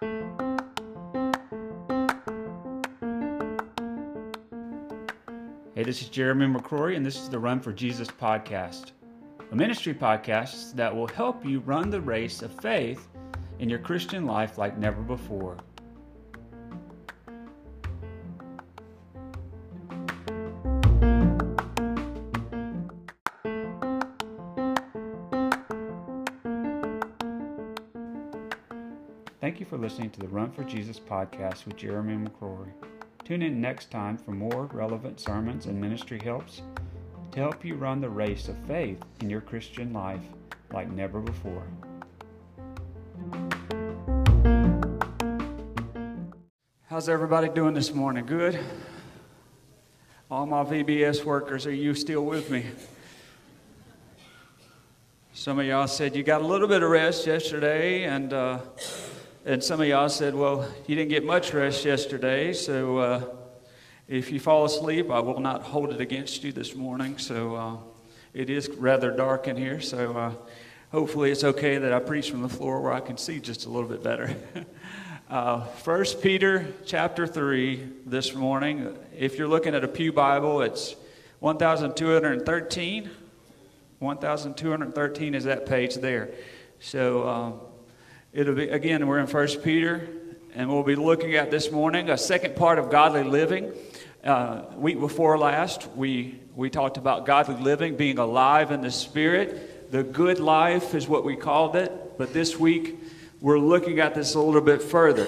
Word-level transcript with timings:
Hey, 0.00 0.06
this 5.76 6.00
is 6.00 6.08
Jeremy 6.08 6.46
McCrory, 6.46 6.96
and 6.96 7.04
this 7.04 7.16
is 7.16 7.28
the 7.28 7.38
Run 7.38 7.60
for 7.60 7.70
Jesus 7.70 8.08
podcast, 8.08 8.92
a 9.52 9.54
ministry 9.54 9.92
podcast 9.92 10.72
that 10.72 10.96
will 10.96 11.08
help 11.08 11.44
you 11.44 11.60
run 11.60 11.90
the 11.90 12.00
race 12.00 12.40
of 12.40 12.50
faith 12.62 13.08
in 13.58 13.68
your 13.68 13.78
Christian 13.78 14.24
life 14.24 14.56
like 14.56 14.78
never 14.78 15.02
before. 15.02 15.58
Listening 29.90 30.10
to 30.10 30.20
the 30.20 30.28
Run 30.28 30.52
for 30.52 30.62
Jesus 30.62 31.00
podcast 31.00 31.66
with 31.66 31.74
Jeremy 31.74 32.14
McCrory. 32.14 32.70
Tune 33.24 33.42
in 33.42 33.60
next 33.60 33.90
time 33.90 34.16
for 34.16 34.30
more 34.30 34.66
relevant 34.66 35.18
sermons 35.18 35.66
and 35.66 35.80
ministry 35.80 36.20
helps 36.22 36.62
to 37.32 37.40
help 37.40 37.64
you 37.64 37.74
run 37.74 38.00
the 38.00 38.08
race 38.08 38.46
of 38.46 38.56
faith 38.68 38.98
in 39.18 39.28
your 39.28 39.40
Christian 39.40 39.92
life 39.92 40.22
like 40.72 40.88
never 40.92 41.18
before. 41.18 41.64
How's 46.86 47.08
everybody 47.08 47.48
doing 47.48 47.74
this 47.74 47.92
morning? 47.92 48.26
Good? 48.26 48.60
All 50.30 50.46
my 50.46 50.62
VBS 50.62 51.24
workers, 51.24 51.66
are 51.66 51.74
you 51.74 51.94
still 51.94 52.24
with 52.24 52.48
me? 52.48 52.64
Some 55.32 55.58
of 55.58 55.66
y'all 55.66 55.88
said 55.88 56.14
you 56.14 56.22
got 56.22 56.42
a 56.42 56.46
little 56.46 56.68
bit 56.68 56.84
of 56.84 56.90
rest 56.90 57.26
yesterday, 57.26 58.04
and 58.04 58.32
uh, 58.32 58.60
and 59.46 59.64
some 59.64 59.80
of 59.80 59.86
y'all 59.86 60.08
said, 60.10 60.34
well, 60.34 60.68
you 60.86 60.94
didn't 60.94 61.08
get 61.08 61.24
much 61.24 61.54
rest 61.54 61.84
yesterday, 61.84 62.52
so 62.52 62.98
uh, 62.98 63.24
if 64.06 64.30
you 64.30 64.38
fall 64.38 64.66
asleep, 64.66 65.10
I 65.10 65.20
will 65.20 65.40
not 65.40 65.62
hold 65.62 65.92
it 65.92 66.00
against 66.00 66.44
you 66.44 66.52
this 66.52 66.74
morning. 66.74 67.16
So 67.16 67.54
uh, 67.54 67.76
it 68.34 68.50
is 68.50 68.68
rather 68.68 69.10
dark 69.10 69.48
in 69.48 69.56
here, 69.56 69.80
so 69.80 70.16
uh, 70.16 70.32
hopefully 70.92 71.30
it's 71.30 71.42
okay 71.42 71.78
that 71.78 71.90
I 71.90 72.00
preach 72.00 72.30
from 72.30 72.42
the 72.42 72.50
floor 72.50 72.82
where 72.82 72.92
I 72.92 73.00
can 73.00 73.16
see 73.16 73.40
just 73.40 73.64
a 73.64 73.70
little 73.70 73.88
bit 73.88 74.02
better. 74.02 74.34
Uh, 75.30 75.64
First 75.64 76.20
Peter 76.20 76.66
chapter 76.84 77.24
3 77.24 77.88
this 78.04 78.34
morning. 78.34 78.98
If 79.16 79.38
you're 79.38 79.46
looking 79.46 79.76
at 79.76 79.84
a 79.84 79.86
Pew 79.86 80.12
Bible, 80.12 80.60
it's 80.60 80.96
1213. 81.38 83.10
1213 84.00 85.34
is 85.36 85.44
that 85.44 85.66
page 85.66 85.94
there. 85.94 86.30
So 86.80 87.28
um, 87.28 87.60
It'll 88.32 88.54
be 88.54 88.68
again. 88.68 89.08
We're 89.08 89.18
in 89.18 89.26
First 89.26 89.64
Peter, 89.64 90.08
and 90.54 90.70
we'll 90.70 90.84
be 90.84 90.94
looking 90.94 91.34
at 91.34 91.50
this 91.50 91.72
morning 91.72 92.10
a 92.10 92.16
second 92.16 92.54
part 92.54 92.78
of 92.78 92.88
godly 92.88 93.24
living. 93.24 93.72
Uh, 94.22 94.62
week 94.76 95.00
before 95.00 95.36
last, 95.36 95.90
we 95.96 96.38
we 96.54 96.70
talked 96.70 96.96
about 96.96 97.26
godly 97.26 97.56
living, 97.56 97.96
being 97.96 98.18
alive 98.18 98.70
in 98.70 98.82
the 98.82 98.90
Spirit. 98.92 99.90
The 99.90 100.04
good 100.04 100.38
life 100.38 100.94
is 100.94 101.08
what 101.08 101.24
we 101.24 101.34
called 101.34 101.74
it. 101.74 101.90
But 102.18 102.32
this 102.32 102.56
week, 102.56 103.00
we're 103.40 103.58
looking 103.58 103.98
at 103.98 104.14
this 104.14 104.36
a 104.36 104.40
little 104.40 104.60
bit 104.60 104.80
further. 104.80 105.26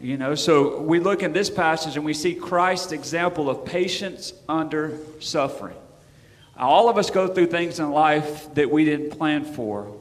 You 0.00 0.16
know, 0.16 0.34
so 0.34 0.80
we 0.80 0.98
look 0.98 1.22
in 1.22 1.32
this 1.32 1.48
passage 1.48 1.94
and 1.94 2.04
we 2.04 2.12
see 2.12 2.34
Christ's 2.34 2.90
example 2.90 3.50
of 3.50 3.64
patience 3.64 4.32
under 4.48 4.98
suffering. 5.20 5.76
All 6.56 6.88
of 6.88 6.98
us 6.98 7.08
go 7.08 7.28
through 7.28 7.46
things 7.46 7.78
in 7.78 7.92
life 7.92 8.52
that 8.54 8.68
we 8.68 8.84
didn't 8.84 9.10
plan 9.10 9.44
for. 9.44 9.94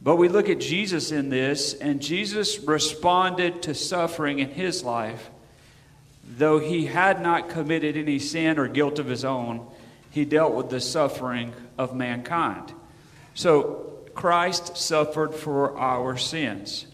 But 0.00 0.16
we 0.16 0.28
look 0.28 0.48
at 0.48 0.60
Jesus 0.60 1.10
in 1.10 1.28
this, 1.28 1.74
and 1.74 2.00
Jesus 2.00 2.60
responded 2.60 3.62
to 3.62 3.74
suffering 3.74 4.38
in 4.38 4.50
his 4.50 4.84
life. 4.84 5.30
Though 6.36 6.58
he 6.58 6.86
had 6.86 7.20
not 7.20 7.48
committed 7.48 7.96
any 7.96 8.18
sin 8.18 8.58
or 8.58 8.68
guilt 8.68 8.98
of 8.98 9.06
his 9.06 9.24
own, 9.24 9.66
he 10.10 10.24
dealt 10.24 10.54
with 10.54 10.70
the 10.70 10.80
suffering 10.80 11.52
of 11.76 11.96
mankind. 11.96 12.72
So 13.34 13.92
Christ 14.14 14.76
suffered 14.76 15.34
for 15.34 15.76
our 15.76 16.16
sins. 16.16 16.86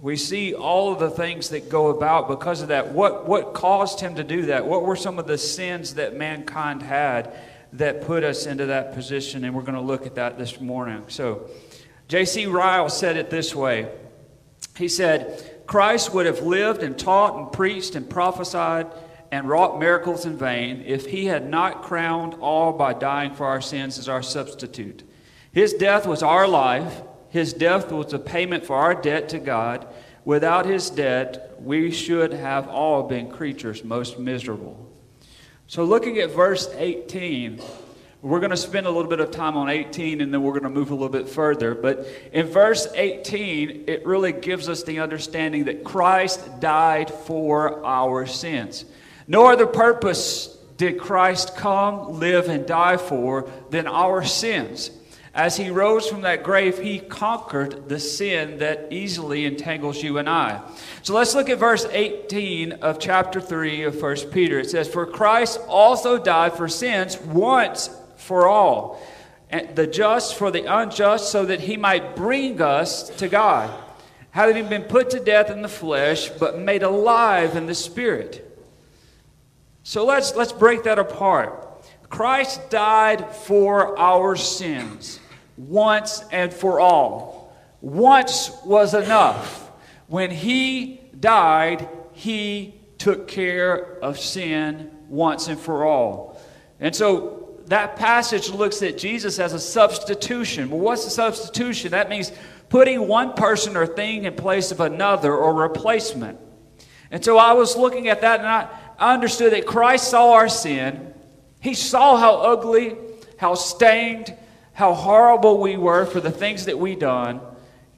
We 0.00 0.16
see 0.16 0.54
all 0.54 0.92
of 0.92 1.00
the 1.00 1.10
things 1.10 1.48
that 1.50 1.68
go 1.68 1.88
about 1.88 2.28
because 2.28 2.62
of 2.62 2.68
that. 2.68 2.92
What, 2.92 3.26
what 3.26 3.52
caused 3.52 4.00
him 4.00 4.14
to 4.14 4.24
do 4.24 4.46
that? 4.46 4.64
What 4.66 4.84
were 4.84 4.96
some 4.96 5.18
of 5.18 5.26
the 5.26 5.38
sins 5.38 5.94
that 5.94 6.16
mankind 6.16 6.82
had 6.82 7.34
that 7.74 8.02
put 8.02 8.24
us 8.24 8.46
into 8.46 8.66
that 8.66 8.94
position? 8.94 9.44
And 9.44 9.54
we're 9.54 9.62
going 9.62 9.74
to 9.74 9.80
look 9.80 10.06
at 10.06 10.14
that 10.16 10.38
this 10.38 10.60
morning. 10.60 11.04
So, 11.08 11.48
J.C. 12.08 12.46
Ryle 12.46 12.88
said 12.88 13.16
it 13.16 13.30
this 13.30 13.54
way 13.54 13.90
He 14.76 14.88
said, 14.88 15.64
Christ 15.66 16.14
would 16.14 16.26
have 16.26 16.40
lived 16.40 16.82
and 16.82 16.98
taught 16.98 17.38
and 17.38 17.52
preached 17.52 17.94
and 17.94 18.08
prophesied 18.08 18.86
and 19.30 19.48
wrought 19.48 19.78
miracles 19.78 20.24
in 20.24 20.36
vain 20.36 20.82
if 20.86 21.06
he 21.06 21.26
had 21.26 21.48
not 21.48 21.82
crowned 21.82 22.34
all 22.40 22.72
by 22.72 22.94
dying 22.94 23.34
for 23.34 23.46
our 23.46 23.60
sins 23.60 23.98
as 23.98 24.08
our 24.08 24.22
substitute. 24.22 25.02
His 25.52 25.74
death 25.74 26.06
was 26.06 26.22
our 26.22 26.48
life, 26.48 27.02
his 27.28 27.52
death 27.52 27.92
was 27.92 28.14
a 28.14 28.18
payment 28.18 28.64
for 28.64 28.76
our 28.76 28.94
debt 28.94 29.28
to 29.30 29.38
God. 29.38 29.86
Without 30.24 30.66
his 30.66 30.90
debt, 30.90 31.54
we 31.60 31.90
should 31.90 32.32
have 32.32 32.68
all 32.68 33.02
been 33.02 33.30
creatures 33.30 33.84
most 33.84 34.18
miserable. 34.18 34.87
So, 35.70 35.84
looking 35.84 36.16
at 36.16 36.30
verse 36.30 36.66
18, 36.74 37.60
we're 38.22 38.40
going 38.40 38.52
to 38.52 38.56
spend 38.56 38.86
a 38.86 38.90
little 38.90 39.10
bit 39.10 39.20
of 39.20 39.30
time 39.30 39.54
on 39.54 39.68
18 39.68 40.22
and 40.22 40.32
then 40.32 40.42
we're 40.42 40.58
going 40.58 40.62
to 40.62 40.70
move 40.70 40.90
a 40.90 40.94
little 40.94 41.10
bit 41.10 41.28
further. 41.28 41.74
But 41.74 42.08
in 42.32 42.46
verse 42.46 42.88
18, 42.94 43.84
it 43.86 44.06
really 44.06 44.32
gives 44.32 44.70
us 44.70 44.82
the 44.84 45.00
understanding 45.00 45.66
that 45.66 45.84
Christ 45.84 46.58
died 46.58 47.10
for 47.10 47.84
our 47.84 48.24
sins. 48.24 48.86
No 49.26 49.46
other 49.46 49.66
purpose 49.66 50.56
did 50.78 50.98
Christ 50.98 51.54
come, 51.54 52.18
live, 52.18 52.48
and 52.48 52.64
die 52.66 52.96
for 52.96 53.50
than 53.68 53.86
our 53.86 54.24
sins. 54.24 54.90
As 55.38 55.56
he 55.56 55.70
rose 55.70 56.08
from 56.08 56.22
that 56.22 56.42
grave, 56.42 56.80
he 56.80 56.98
conquered 56.98 57.88
the 57.88 58.00
sin 58.00 58.58
that 58.58 58.88
easily 58.90 59.46
entangles 59.46 60.02
you 60.02 60.18
and 60.18 60.28
I. 60.28 60.60
So 61.02 61.14
let's 61.14 61.32
look 61.32 61.48
at 61.48 61.58
verse 61.58 61.86
18 61.88 62.72
of 62.72 62.98
chapter 62.98 63.40
3 63.40 63.84
of 63.84 64.02
1 64.02 64.16
Peter. 64.32 64.58
It 64.58 64.68
says, 64.68 64.88
For 64.88 65.06
Christ 65.06 65.60
also 65.68 66.18
died 66.18 66.54
for 66.54 66.66
sins 66.66 67.20
once 67.20 67.88
for 68.16 68.48
all, 68.48 69.00
and 69.48 69.76
the 69.76 69.86
just 69.86 70.34
for 70.34 70.50
the 70.50 70.64
unjust, 70.64 71.30
so 71.30 71.46
that 71.46 71.60
he 71.60 71.76
might 71.76 72.16
bring 72.16 72.60
us 72.60 73.08
to 73.10 73.28
God, 73.28 73.70
having 74.32 74.68
been 74.68 74.82
put 74.82 75.08
to 75.10 75.20
death 75.20 75.50
in 75.50 75.62
the 75.62 75.68
flesh, 75.68 76.30
but 76.30 76.58
made 76.58 76.82
alive 76.82 77.54
in 77.54 77.66
the 77.66 77.76
spirit. 77.76 78.60
So 79.84 80.04
let's, 80.04 80.34
let's 80.34 80.52
break 80.52 80.82
that 80.82 80.98
apart. 80.98 81.64
Christ 82.10 82.70
died 82.70 83.30
for 83.32 83.96
our 83.96 84.34
sins 84.34 85.20
once 85.58 86.24
and 86.30 86.52
for 86.52 86.80
all. 86.80 87.52
Once 87.80 88.50
was 88.64 88.94
enough. 88.94 89.70
When 90.06 90.30
he 90.30 91.00
died, 91.18 91.88
he 92.12 92.74
took 92.96 93.28
care 93.28 93.98
of 94.02 94.18
sin 94.18 94.90
once 95.08 95.48
and 95.48 95.58
for 95.58 95.84
all. 95.84 96.40
And 96.80 96.94
so 96.94 97.58
that 97.66 97.96
passage 97.96 98.50
looks 98.50 98.82
at 98.82 98.96
Jesus 98.96 99.38
as 99.38 99.52
a 99.52 99.58
substitution. 99.58 100.70
Well, 100.70 100.80
what's 100.80 101.06
a 101.06 101.10
substitution? 101.10 101.90
That 101.90 102.08
means 102.08 102.32
putting 102.68 103.06
one 103.06 103.34
person 103.34 103.76
or 103.76 103.86
thing 103.86 104.24
in 104.24 104.34
place 104.34 104.70
of 104.70 104.80
another 104.80 105.34
or 105.34 105.54
replacement. 105.54 106.38
And 107.10 107.24
so 107.24 107.38
I 107.38 107.52
was 107.52 107.76
looking 107.76 108.08
at 108.08 108.20
that 108.20 108.40
and 108.40 108.48
I 108.48 108.68
understood 108.98 109.52
that 109.52 109.66
Christ 109.66 110.10
saw 110.10 110.32
our 110.32 110.48
sin. 110.48 111.14
He 111.60 111.74
saw 111.74 112.16
how 112.16 112.36
ugly, 112.36 112.96
how 113.38 113.54
stained, 113.54 114.34
how 114.78 114.94
horrible 114.94 115.58
we 115.58 115.76
were 115.76 116.06
for 116.06 116.20
the 116.20 116.30
things 116.30 116.66
that 116.66 116.78
we 116.78 116.94
done. 116.94 117.40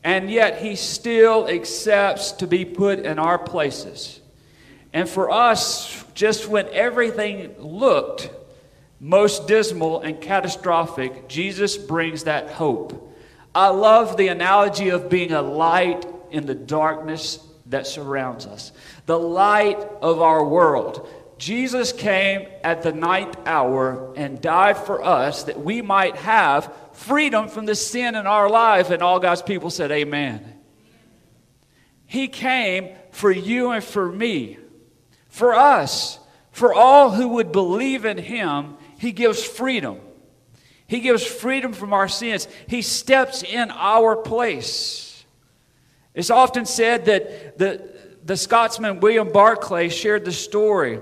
And 0.03 0.31
yet 0.31 0.63
he 0.63 0.77
still 0.77 1.47
accepts 1.47 2.33
to 2.33 2.47
be 2.47 2.65
put 2.65 3.01
in 3.01 3.19
our 3.19 3.39
places. 3.39 4.19
And 4.95 5.07
for 5.07 5.31
us, 5.31 6.03
just 6.15 6.49
when 6.49 6.67
everything 6.69 7.55
looked 7.59 8.31
most 8.99 9.47
dismal 9.47 10.01
and 10.01 10.23
catastrophic, 10.23 11.29
Jesus 11.29 11.77
brings 11.77 12.25
that 12.25 12.49
hope. 12.49 13.15
I 13.55 13.69
love 13.69 14.17
the 14.17 14.29
analogy 14.29 14.89
of 14.89 15.11
being 15.11 15.33
a 15.33 15.43
light 15.43 16.07
in 16.31 16.47
the 16.47 16.55
darkness 16.55 17.47
that 17.67 17.87
surrounds 17.87 18.47
us, 18.47 18.73
the 19.05 19.19
light 19.19 19.77
of 20.01 20.23
our 20.23 20.43
world. 20.43 21.07
Jesus 21.41 21.95
came 21.95 22.47
at 22.63 22.83
the 22.83 22.93
ninth 22.93 23.35
hour 23.47 24.13
and 24.15 24.43
died 24.43 24.77
for 24.77 25.03
us 25.03 25.45
that 25.45 25.59
we 25.59 25.81
might 25.81 26.17
have 26.17 26.71
freedom 26.93 27.49
from 27.49 27.65
the 27.65 27.75
sin 27.75 28.15
in 28.15 28.27
our 28.27 28.51
life. 28.51 28.91
And 28.91 29.03
all 29.03 29.19
God's 29.19 29.41
people 29.41 29.71
said, 29.71 29.91
Amen. 29.91 30.61
He 32.05 32.29
came 32.29 32.91
for 33.11 33.31
you 33.31 33.71
and 33.71 33.83
for 33.83 34.13
me, 34.13 34.59
for 35.29 35.55
us, 35.55 36.19
for 36.53 36.75
all 36.75 37.13
who 37.13 37.29
would 37.29 37.53
believe 37.53 38.05
in 38.05 38.19
Him 38.19 38.77
he 38.99 39.13
gives 39.13 39.43
freedom. 39.43 39.99
He 40.87 41.01
gives 41.01 41.25
freedom 41.25 41.73
from 41.73 41.95
our 41.95 42.09
sins. 42.09 42.49
He 42.67 42.83
steps 42.83 43.43
in 43.43 43.71
our 43.71 44.15
place. 44.15 45.25
It's 46.13 46.29
often 46.29 46.67
said 46.67 47.07
that 47.07 47.57
the, 47.57 47.89
the 48.27 48.37
Scotsman 48.37 49.01
William 49.01 49.33
Barclay 49.33 49.89
shared 49.89 50.27
the 50.27 50.33
story. 50.33 51.01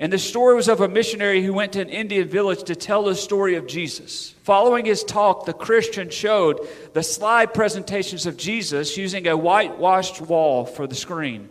And 0.00 0.12
the 0.12 0.18
story 0.18 0.54
was 0.54 0.68
of 0.68 0.80
a 0.80 0.88
missionary 0.88 1.42
who 1.42 1.52
went 1.52 1.72
to 1.72 1.80
an 1.80 1.88
Indian 1.88 2.28
village 2.28 2.62
to 2.64 2.76
tell 2.76 3.02
the 3.02 3.16
story 3.16 3.56
of 3.56 3.66
Jesus. 3.66 4.34
Following 4.44 4.84
his 4.84 5.02
talk, 5.02 5.44
the 5.44 5.52
Christian 5.52 6.08
showed 6.08 6.68
the 6.92 7.02
slide 7.02 7.52
presentations 7.52 8.24
of 8.24 8.36
Jesus 8.36 8.96
using 8.96 9.26
a 9.26 9.36
whitewashed 9.36 10.20
wall 10.20 10.64
for 10.64 10.86
the 10.86 10.94
screen. 10.94 11.48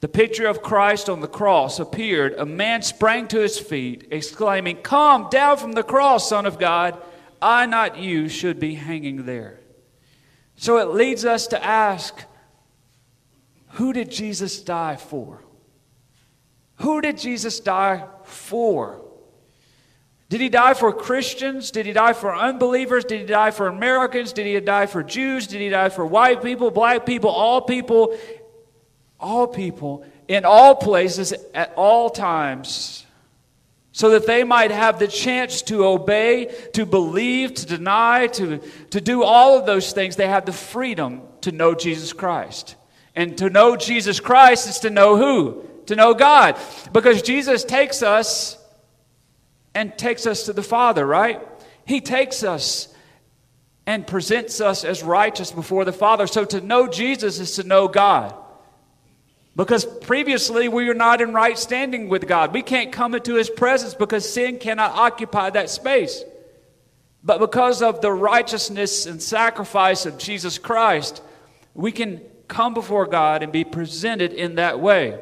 The 0.00 0.08
picture 0.08 0.46
of 0.46 0.60
Christ 0.60 1.08
on 1.08 1.20
the 1.20 1.26
cross 1.26 1.80
appeared. 1.80 2.34
A 2.34 2.44
man 2.44 2.82
sprang 2.82 3.28
to 3.28 3.40
his 3.40 3.58
feet, 3.58 4.08
exclaiming, 4.10 4.76
Come 4.76 5.28
down 5.30 5.56
from 5.56 5.72
the 5.72 5.82
cross, 5.82 6.28
Son 6.28 6.44
of 6.44 6.58
God. 6.58 7.00
I, 7.40 7.64
not 7.64 7.96
you, 7.96 8.28
should 8.28 8.60
be 8.60 8.74
hanging 8.74 9.24
there. 9.24 9.58
So 10.56 10.76
it 10.78 10.94
leads 10.94 11.24
us 11.24 11.46
to 11.48 11.64
ask 11.64 12.24
who 13.70 13.92
did 13.92 14.10
Jesus 14.10 14.62
die 14.62 14.96
for? 14.96 15.42
Who 16.76 17.00
did 17.00 17.18
Jesus 17.18 17.60
die 17.60 18.04
for? 18.24 19.02
Did 20.28 20.40
he 20.40 20.48
die 20.48 20.74
for 20.74 20.92
Christians? 20.92 21.70
Did 21.70 21.86
he 21.86 21.92
die 21.92 22.12
for 22.12 22.34
unbelievers? 22.34 23.04
Did 23.04 23.20
he 23.20 23.26
die 23.26 23.52
for 23.52 23.68
Americans? 23.68 24.32
Did 24.32 24.46
he 24.46 24.58
die 24.60 24.86
for 24.86 25.02
Jews? 25.02 25.46
Did 25.46 25.60
he 25.60 25.68
die 25.68 25.88
for 25.88 26.04
white 26.04 26.42
people, 26.42 26.70
black 26.70 27.06
people, 27.06 27.30
all 27.30 27.60
people? 27.60 28.18
All 29.18 29.46
people 29.46 30.04
in 30.28 30.44
all 30.44 30.74
places 30.74 31.32
at 31.54 31.72
all 31.76 32.10
times 32.10 33.04
so 33.92 34.10
that 34.10 34.26
they 34.26 34.44
might 34.44 34.70
have 34.70 34.98
the 34.98 35.08
chance 35.08 35.62
to 35.62 35.86
obey, 35.86 36.54
to 36.74 36.84
believe, 36.84 37.54
to 37.54 37.66
deny, 37.66 38.26
to, 38.26 38.58
to 38.90 39.00
do 39.00 39.22
all 39.22 39.58
of 39.58 39.64
those 39.64 39.92
things. 39.92 40.16
They 40.16 40.26
have 40.26 40.44
the 40.44 40.52
freedom 40.52 41.22
to 41.40 41.52
know 41.52 41.74
Jesus 41.74 42.12
Christ. 42.12 42.76
And 43.14 43.38
to 43.38 43.48
know 43.48 43.74
Jesus 43.74 44.20
Christ 44.20 44.68
is 44.68 44.80
to 44.80 44.90
know 44.90 45.16
who? 45.16 45.66
To 45.86 45.96
know 45.96 46.14
God. 46.14 46.56
Because 46.92 47.22
Jesus 47.22 47.64
takes 47.64 48.02
us 48.02 48.58
and 49.74 49.96
takes 49.96 50.26
us 50.26 50.44
to 50.46 50.52
the 50.52 50.62
Father, 50.62 51.06
right? 51.06 51.40
He 51.84 52.00
takes 52.00 52.42
us 52.42 52.88
and 53.86 54.06
presents 54.06 54.60
us 54.60 54.84
as 54.84 55.02
righteous 55.02 55.52
before 55.52 55.84
the 55.84 55.92
Father. 55.92 56.26
So 56.26 56.44
to 56.46 56.60
know 56.60 56.88
Jesus 56.88 57.38
is 57.38 57.56
to 57.56 57.62
know 57.62 57.86
God. 57.86 58.34
Because 59.54 59.86
previously 59.86 60.68
we 60.68 60.86
were 60.86 60.94
not 60.94 61.20
in 61.20 61.32
right 61.32 61.58
standing 61.58 62.08
with 62.08 62.28
God. 62.28 62.52
We 62.52 62.62
can't 62.62 62.92
come 62.92 63.14
into 63.14 63.34
His 63.34 63.48
presence 63.48 63.94
because 63.94 64.30
sin 64.30 64.58
cannot 64.58 64.92
occupy 64.92 65.50
that 65.50 65.70
space. 65.70 66.24
But 67.22 67.40
because 67.40 67.80
of 67.80 68.00
the 68.00 68.12
righteousness 68.12 69.06
and 69.06 69.22
sacrifice 69.22 70.04
of 70.04 70.18
Jesus 70.18 70.58
Christ, 70.58 71.22
we 71.74 71.90
can 71.90 72.20
come 72.48 72.74
before 72.74 73.06
God 73.06 73.42
and 73.42 73.50
be 73.50 73.64
presented 73.64 74.32
in 74.32 74.56
that 74.56 74.78
way. 74.78 75.18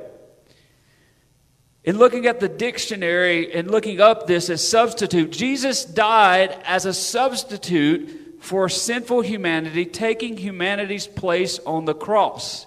In 1.84 1.98
looking 1.98 2.26
at 2.26 2.40
the 2.40 2.48
dictionary 2.48 3.52
and 3.52 3.70
looking 3.70 4.00
up 4.00 4.26
this 4.26 4.48
as 4.48 4.66
substitute, 4.66 5.30
Jesus 5.30 5.84
died 5.84 6.58
as 6.64 6.86
a 6.86 6.94
substitute 6.94 8.38
for 8.40 8.70
sinful 8.70 9.20
humanity, 9.20 9.84
taking 9.84 10.38
humanity's 10.38 11.06
place 11.06 11.58
on 11.66 11.84
the 11.84 11.94
cross. 11.94 12.66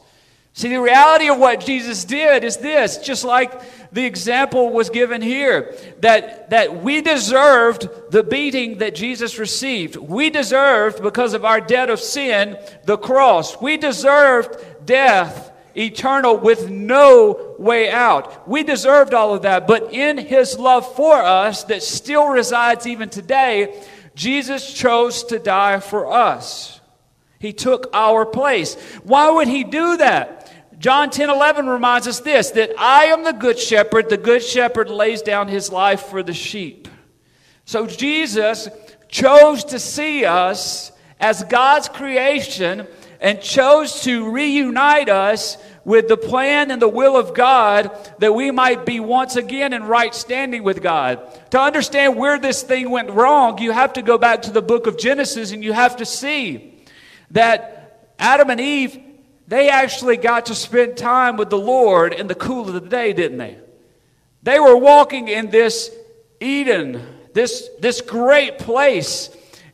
See, 0.53 0.69
the 0.69 0.81
reality 0.81 1.29
of 1.29 1.37
what 1.37 1.63
Jesus 1.63 2.03
did 2.03 2.43
is 2.43 2.57
this, 2.57 2.97
just 2.97 3.23
like 3.23 3.61
the 3.91 4.05
example 4.05 4.71
was 4.71 4.89
given 4.89 5.21
here, 5.21 5.75
that, 5.99 6.49
that 6.51 6.81
we 6.83 7.01
deserved 7.01 7.89
the 8.11 8.23
beating 8.23 8.79
that 8.79 8.95
Jesus 8.95 9.37
received. 9.37 9.95
We 9.97 10.31
deserved, 10.31 11.01
because 11.01 11.33
of 11.33 11.45
our 11.45 11.61
debt 11.61 11.91
of 11.91 11.99
sin, 11.99 12.57
the 12.85 12.97
cross. 12.97 13.61
We 13.61 13.77
deserved 13.77 14.85
death 14.85 15.51
eternal 15.77 16.37
with 16.37 16.69
no 16.69 17.55
way 17.59 17.91
out. 17.91 18.47
We 18.47 18.63
deserved 18.63 19.13
all 19.13 19.33
of 19.33 19.43
that, 19.43 19.67
but 19.67 19.93
in 19.93 20.17
his 20.17 20.57
love 20.57 20.95
for 20.95 21.15
us 21.15 21.63
that 21.65 21.83
still 21.83 22.27
resides 22.27 22.87
even 22.87 23.09
today, 23.09 23.83
Jesus 24.15 24.73
chose 24.73 25.23
to 25.25 25.37
die 25.37 25.79
for 25.79 26.11
us. 26.11 26.81
He 27.39 27.53
took 27.53 27.89
our 27.93 28.25
place. 28.25 28.75
Why 29.03 29.29
would 29.29 29.47
he 29.47 29.63
do 29.63 29.97
that? 29.97 30.51
John 30.79 31.09
10 31.09 31.29
11 31.29 31.67
reminds 31.67 32.07
us 32.07 32.19
this 32.19 32.51
that 32.51 32.71
I 32.77 33.05
am 33.05 33.23
the 33.23 33.33
good 33.33 33.59
shepherd. 33.59 34.09
The 34.09 34.17
good 34.17 34.43
shepherd 34.43 34.89
lays 34.89 35.21
down 35.21 35.47
his 35.47 35.71
life 35.71 36.01
for 36.01 36.23
the 36.23 36.33
sheep. 36.33 36.87
So 37.65 37.85
Jesus 37.85 38.69
chose 39.07 39.63
to 39.65 39.79
see 39.79 40.25
us 40.25 40.91
as 41.19 41.43
God's 41.43 41.89
creation 41.89 42.87
and 43.19 43.41
chose 43.41 44.01
to 44.03 44.29
reunite 44.29 45.09
us 45.09 45.57
with 45.83 46.07
the 46.07 46.17
plan 46.17 46.69
and 46.71 46.81
the 46.81 46.87
will 46.87 47.15
of 47.15 47.33
God 47.33 47.91
that 48.19 48.33
we 48.33 48.51
might 48.51 48.85
be 48.85 48.99
once 48.99 49.35
again 49.35 49.73
in 49.73 49.83
right 49.83 50.13
standing 50.13 50.63
with 50.63 50.81
God. 50.81 51.19
To 51.51 51.59
understand 51.59 52.17
where 52.17 52.37
this 52.37 52.61
thing 52.63 52.89
went 52.89 53.09
wrong, 53.11 53.57
you 53.59 53.71
have 53.71 53.93
to 53.93 54.01
go 54.01 54.17
back 54.17 54.43
to 54.43 54.51
the 54.51 54.61
book 54.61 54.87
of 54.87 54.97
Genesis 54.97 55.51
and 55.51 55.63
you 55.63 55.73
have 55.73 55.97
to 55.97 56.05
see 56.05 56.73
that 57.31 58.13
Adam 58.19 58.49
and 58.49 58.59
Eve 58.59 59.03
they 59.47 59.69
actually 59.69 60.17
got 60.17 60.47
to 60.47 60.55
spend 60.55 60.97
time 60.97 61.37
with 61.37 61.49
the 61.49 61.57
Lord 61.57 62.13
in 62.13 62.27
the 62.27 62.35
cool 62.35 62.67
of 62.67 62.73
the 62.73 62.81
day, 62.81 63.13
didn't 63.13 63.37
they? 63.37 63.57
They 64.43 64.59
were 64.59 64.75
walking 64.75 65.29
in 65.29 65.49
this 65.49 65.89
Eden, 66.41 67.01
this, 67.33 67.69
this 67.79 68.01
great 68.01 68.59
place, 68.59 69.29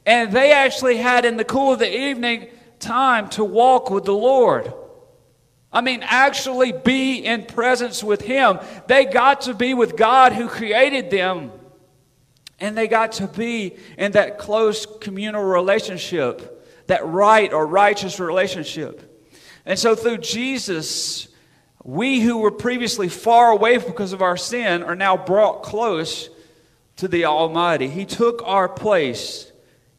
and 0.05 0.31
they 0.31 0.51
actually 0.51 0.97
had 0.97 1.25
in 1.25 1.37
the 1.37 1.43
cool 1.43 1.73
of 1.73 1.79
the 1.79 1.91
evening 1.91 2.49
time 2.83 3.29
to 3.29 3.43
walk 3.43 3.89
with 3.89 4.05
the 4.05 4.13
Lord. 4.13 4.73
I 5.71 5.81
mean, 5.81 6.01
actually 6.03 6.71
be 6.71 7.25
in 7.25 7.45
presence 7.45 8.03
with 8.03 8.21
Him. 8.21 8.59
They 8.87 9.05
got 9.05 9.41
to 9.41 9.55
be 9.55 9.73
with 9.73 9.95
God 9.95 10.33
who 10.33 10.47
created 10.47 11.09
them, 11.09 11.51
and 12.59 12.77
they 12.77 12.87
got 12.87 13.13
to 13.13 13.27
be 13.27 13.75
in 13.97 14.11
that 14.11 14.37
close 14.37 14.85
communal 14.85 15.43
relationship, 15.43 16.67
that 16.87 17.05
right 17.05 17.51
or 17.51 17.65
righteous 17.65 18.19
relationship. 18.19 19.09
And 19.65 19.79
so 19.79 19.95
through 19.95 20.17
Jesus, 20.19 21.27
we 21.83 22.21
who 22.21 22.37
were 22.37 22.51
previously 22.51 23.09
far 23.09 23.51
away 23.51 23.77
because 23.77 24.13
of 24.13 24.21
our 24.21 24.37
sin 24.37 24.83
are 24.83 24.95
now 24.95 25.17
brought 25.17 25.63
close 25.63 26.29
to 26.97 27.07
the 27.07 27.25
Almighty. 27.25 27.87
He 27.87 28.05
took 28.05 28.41
our 28.45 28.69
place. 28.69 29.51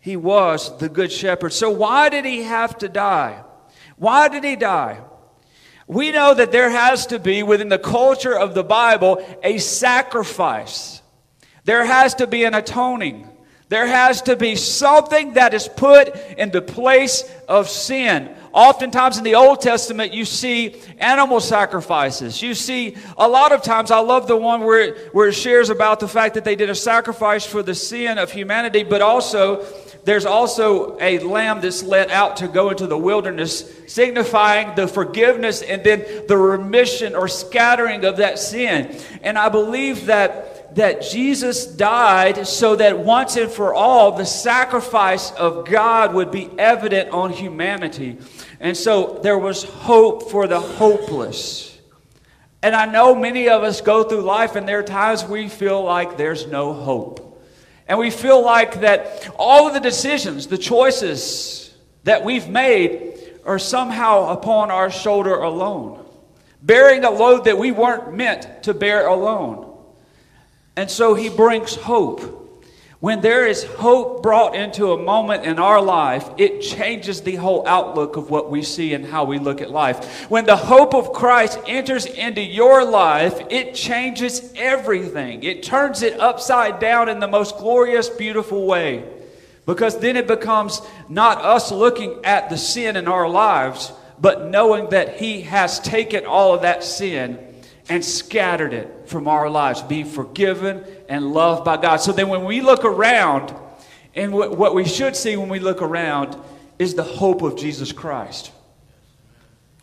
He 0.05 0.17
was 0.17 0.77
the 0.77 0.91
Good 0.91 1.11
Shepherd. 1.11 1.55
So, 1.55 1.71
why 1.71 2.11
did 2.11 2.27
he 2.27 2.43
have 2.43 2.77
to 2.81 2.91
die? 2.91 3.43
Why 3.97 4.29
did 4.29 4.45
he 4.45 4.55
die? 4.55 5.01
We 5.87 6.13
know 6.13 6.35
that 6.35 6.53
there 6.53 6.69
has 6.69 7.07
to 7.07 7.19
be, 7.19 7.43
within 7.43 7.71
the 7.71 7.79
culture 7.79 8.39
of 8.39 8.53
the 8.53 8.63
Bible, 8.63 9.27
a 9.43 9.57
sacrifice. 9.57 11.01
There 11.65 11.87
has 11.87 12.17
to 12.17 12.27
be 12.27 12.45
an 12.45 12.53
atoning. 12.53 13.27
There 13.71 13.87
has 13.87 14.21
to 14.23 14.37
be 14.37 14.57
something 14.57 15.33
that 15.35 15.55
is 15.55 15.69
put 15.69 16.15
in 16.37 16.51
the 16.51 16.61
place 16.61 17.25
of 17.49 17.71
sin. 17.71 18.29
Oftentimes 18.53 19.17
in 19.17 19.25
the 19.25 19.37
Old 19.37 19.63
Testament, 19.63 20.13
you 20.13 20.27
see 20.27 20.83
animal 20.99 21.41
sacrifices. 21.41 22.43
You 22.43 22.53
see, 22.53 22.99
a 23.17 23.27
lot 23.27 23.53
of 23.53 23.63
times, 23.63 23.91
I 23.91 24.01
love 24.01 24.29
the 24.29 24.37
one 24.37 24.65
where 24.65 24.83
it, 24.83 25.15
where 25.15 25.29
it 25.29 25.33
shares 25.33 25.71
about 25.71 25.99
the 25.99 26.09
fact 26.09 26.35
that 26.35 26.45
they 26.45 26.57
did 26.57 26.69
a 26.69 26.75
sacrifice 26.75 27.47
for 27.47 27.63
the 27.63 27.75
sin 27.75 28.19
of 28.19 28.31
humanity, 28.31 28.85
but 28.85 29.01
also 29.01 29.65
there's 30.05 30.27
also 30.27 30.99
a 31.01 31.19
lamb 31.21 31.61
that's 31.61 31.83
let 31.83 32.11
out 32.11 32.39
to 32.39 32.49
go 32.49 32.71
into 32.71 32.87
the 32.87 32.99
wilderness, 32.99 33.71
signifying 33.87 34.75
the 34.75 34.87
forgiveness 34.87 35.63
and 35.63 35.83
then 35.83 36.27
the 36.29 36.37
remission 36.37 37.15
or 37.15 37.29
scattering 37.29 38.05
of 38.05 38.19
that 38.19 38.39
sin. 38.39 38.99
And 39.23 39.39
I 39.39 39.49
believe 39.49 40.07
that 40.07 40.55
that 40.75 41.03
Jesus 41.03 41.67
died 41.67 42.47
so 42.47 42.77
that 42.77 42.99
once 42.99 43.37
and 43.37 43.51
for 43.51 43.73
all 43.73 44.13
the 44.13 44.27
sacrifice 44.27 45.31
of 45.33 45.67
God 45.67 46.15
would 46.15 46.31
be 46.31 46.51
evident 46.59 47.11
on 47.11 47.31
humanity. 47.31 48.19
And 48.61 48.77
so 48.77 49.21
there 49.23 49.39
was 49.39 49.63
hope 49.63 50.31
for 50.31 50.47
the 50.47 50.61
hopeless. 50.61 51.79
And 52.63 52.75
I 52.75 52.87
know 52.87 53.15
many 53.15 53.49
of 53.49 53.63
us 53.63 53.81
go 53.83 54.05
through 54.05 54.23
life 54.23 54.57
and 54.57 54.67
there 54.67 54.81
are 54.81 54.83
times 54.83 55.25
we 55.25 55.49
feel 55.49 55.83
like 55.85 56.17
there's 56.17 56.47
no 56.47 56.73
hope. 56.73 57.24
And 57.87 57.99
we 57.99 58.11
feel 58.11 58.43
like 58.43 58.81
that 58.81 59.29
all 59.37 59.67
of 59.67 59.75
the 59.75 59.81
decisions, 59.81 60.47
the 60.47 60.59
choices 60.59 61.75
that 62.05 62.25
we've 62.25 62.49
made 62.49 63.41
are 63.45 63.59
somehow 63.59 64.31
upon 64.31 64.71
our 64.71 64.91
shoulder 64.91 65.35
alone, 65.35 66.05
bearing 66.63 67.05
a 67.05 67.11
load 67.11 67.45
that 67.45 67.59
we 67.59 67.73
weren't 67.73 68.15
meant 68.15 68.63
to 68.65 68.73
bear 68.73 69.07
alone. 69.07 69.71
And 70.77 70.91
so 70.91 71.15
he 71.15 71.29
brings 71.29 71.75
hope. 71.77 72.44
When 73.05 73.21
there 73.21 73.47
is 73.47 73.65
hope 73.65 74.23
brought 74.23 74.57
into 74.57 74.93
a 74.93 74.97
moment 74.97 75.45
in 75.45 75.59
our 75.59 75.83
life, 75.83 76.27
it 76.39 76.63
changes 76.63 77.21
the 77.21 77.37
whole 77.37 77.63
outlook 77.69 78.17
of 78.17 78.31
what 78.31 78.51
we 78.51 78.63
see 78.63 78.95
and 78.95 79.05
how 79.05 79.25
we 79.25 79.39
look 79.39 79.61
at 79.61 79.71
life. 79.71 80.31
When 80.31 80.47
the 80.47 80.57
hope 80.57 80.95
of 80.95 81.13
Christ 81.13 81.59
enters 81.67 82.07
into 82.07 82.41
your 82.41 82.83
life, 82.83 83.39
it 83.51 83.75
changes 83.75 84.51
everything. 84.57 85.43
It 85.43 85.63
turns 85.63 86.01
it 86.01 86.19
upside 86.19 86.81
down 86.81 87.11
in 87.11 87.19
the 87.21 87.29
most 87.29 87.59
glorious, 87.59 88.09
beautiful 88.09 88.65
way. 88.65 89.05
Because 89.67 89.99
then 89.99 90.17
it 90.17 90.27
becomes 90.27 90.81
not 91.07 91.45
us 91.45 91.71
looking 91.71 92.25
at 92.25 92.49
the 92.49 92.57
sin 92.57 92.97
in 92.97 93.07
our 93.07 93.29
lives, 93.29 93.93
but 94.19 94.49
knowing 94.49 94.89
that 94.89 95.19
He 95.19 95.43
has 95.43 95.79
taken 95.79 96.25
all 96.25 96.55
of 96.55 96.63
that 96.63 96.83
sin 96.83 97.39
and 97.91 98.03
scattered 98.03 98.73
it 98.73 99.03
from 99.05 99.29
our 99.29 99.51
lives, 99.51 99.83
being 99.83 100.07
forgiven 100.07 100.83
and 101.09 101.33
loved 101.33 101.65
by 101.65 101.77
God. 101.77 101.97
So 101.97 102.13
then 102.13 102.29
when 102.29 102.45
we 102.45 102.61
look 102.61 102.85
around, 102.85 103.55
and 104.15 104.33
what 104.33 104.75
we 104.75 104.85
should 104.85 105.17
see 105.17 105.37
when 105.37 105.49
we 105.49 105.59
look 105.59 105.83
around 105.83 106.37
is 106.79 106.95
the 106.95 107.03
hope 107.03 107.43
of 107.43 107.57
Jesus 107.57 107.93
Christ. 107.93 108.53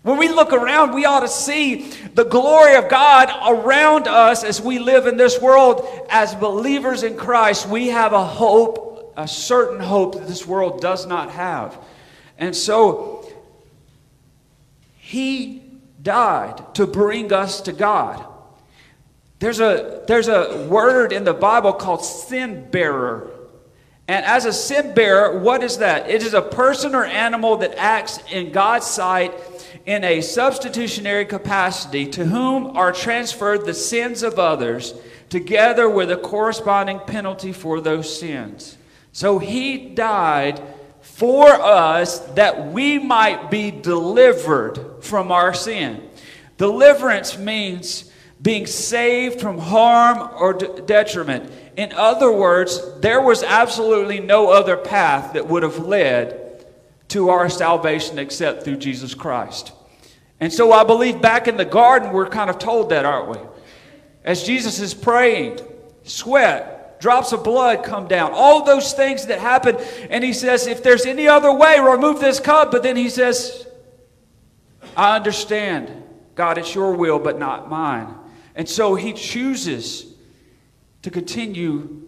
When 0.03 0.17
we 0.17 0.29
look 0.29 0.51
around, 0.51 0.93
we 0.93 1.05
ought 1.05 1.19
to 1.19 1.27
see 1.27 1.91
the 2.15 2.23
glory 2.23 2.75
of 2.75 2.89
God 2.89 3.29
around 3.47 4.07
us 4.07 4.43
as 4.43 4.59
we 4.59 4.79
live 4.79 5.05
in 5.05 5.15
this 5.15 5.39
world. 5.39 6.07
As 6.09 6.33
believers 6.33 7.03
in 7.03 7.15
Christ, 7.15 7.67
we 7.67 7.89
have 7.89 8.13
a 8.13 8.25
hope, 8.25 9.13
a 9.15 9.27
certain 9.27 9.79
hope 9.79 10.15
that 10.15 10.27
this 10.27 10.47
world 10.47 10.81
does 10.81 11.05
not 11.05 11.29
have. 11.31 11.77
And 12.39 12.55
so, 12.55 13.29
He 14.97 15.61
died 16.01 16.73
to 16.75 16.87
bring 16.87 17.31
us 17.31 17.61
to 17.61 17.71
God. 17.71 18.25
There's 19.41 19.59
a, 19.59 20.03
there's 20.05 20.27
a 20.27 20.67
word 20.69 21.11
in 21.11 21.23
the 21.23 21.33
Bible 21.33 21.73
called 21.73 22.05
sin 22.05 22.69
bearer. 22.69 23.31
And 24.07 24.23
as 24.23 24.45
a 24.45 24.53
sin 24.53 24.93
bearer, 24.93 25.39
what 25.39 25.63
is 25.63 25.79
that? 25.79 26.07
It 26.07 26.21
is 26.21 26.35
a 26.35 26.43
person 26.43 26.93
or 26.93 27.03
animal 27.03 27.57
that 27.57 27.73
acts 27.75 28.19
in 28.31 28.51
God's 28.51 28.85
sight 28.85 29.33
in 29.87 30.03
a 30.03 30.21
substitutionary 30.21 31.25
capacity 31.25 32.05
to 32.11 32.25
whom 32.25 32.77
are 32.77 32.91
transferred 32.91 33.65
the 33.65 33.73
sins 33.73 34.21
of 34.21 34.37
others 34.37 34.93
together 35.29 35.89
with 35.89 36.11
a 36.11 36.17
corresponding 36.17 36.99
penalty 36.99 37.51
for 37.51 37.81
those 37.81 38.19
sins. 38.19 38.77
So 39.11 39.39
he 39.39 39.89
died 39.89 40.61
for 41.01 41.49
us 41.49 42.19
that 42.35 42.71
we 42.71 42.99
might 42.99 43.49
be 43.49 43.71
delivered 43.71 45.01
from 45.01 45.31
our 45.31 45.55
sin. 45.55 46.07
Deliverance 46.57 47.39
means 47.39 48.10
being 48.41 48.65
saved 48.65 49.39
from 49.39 49.57
harm 49.57 50.29
or 50.39 50.53
detriment. 50.53 51.51
In 51.77 51.93
other 51.93 52.31
words, 52.31 52.81
there 52.99 53.21
was 53.21 53.43
absolutely 53.43 54.19
no 54.19 54.49
other 54.49 54.75
path 54.75 55.33
that 55.33 55.47
would 55.47 55.63
have 55.63 55.79
led 55.79 56.65
to 57.09 57.29
our 57.29 57.49
salvation 57.49 58.17
except 58.17 58.63
through 58.63 58.77
Jesus 58.77 59.13
Christ. 59.13 59.73
And 60.39 60.51
so 60.51 60.71
I 60.71 60.83
believe 60.83 61.21
back 61.21 61.47
in 61.47 61.57
the 61.57 61.65
garden, 61.65 62.11
we're 62.11 62.27
kind 62.27 62.49
of 62.49 62.57
told 62.57 62.89
that, 62.89 63.05
aren't 63.05 63.29
we? 63.29 63.37
As 64.23 64.43
Jesus 64.43 64.79
is 64.79 64.93
praying, 64.93 65.59
sweat, 66.03 66.99
drops 66.99 67.31
of 67.31 67.43
blood 67.43 67.83
come 67.83 68.07
down, 68.07 68.31
all 68.33 68.63
those 68.63 68.93
things 68.93 69.27
that 69.27 69.39
happen. 69.39 69.75
And 70.09 70.23
he 70.23 70.33
says, 70.33 70.67
if 70.67 70.81
there's 70.83 71.05
any 71.05 71.27
other 71.27 71.53
way, 71.53 71.79
remove 71.79 72.19
this 72.19 72.39
cup. 72.39 72.71
But 72.71 72.81
then 72.81 72.95
he 72.95 73.09
says, 73.09 73.67
I 74.95 75.15
understand. 75.15 75.91
God, 76.35 76.57
it's 76.57 76.73
your 76.73 76.93
will, 76.93 77.19
but 77.19 77.37
not 77.37 77.69
mine. 77.69 78.15
And 78.55 78.67
so 78.67 78.95
he 78.95 79.13
chooses 79.13 80.13
to 81.01 81.09
continue 81.09 82.07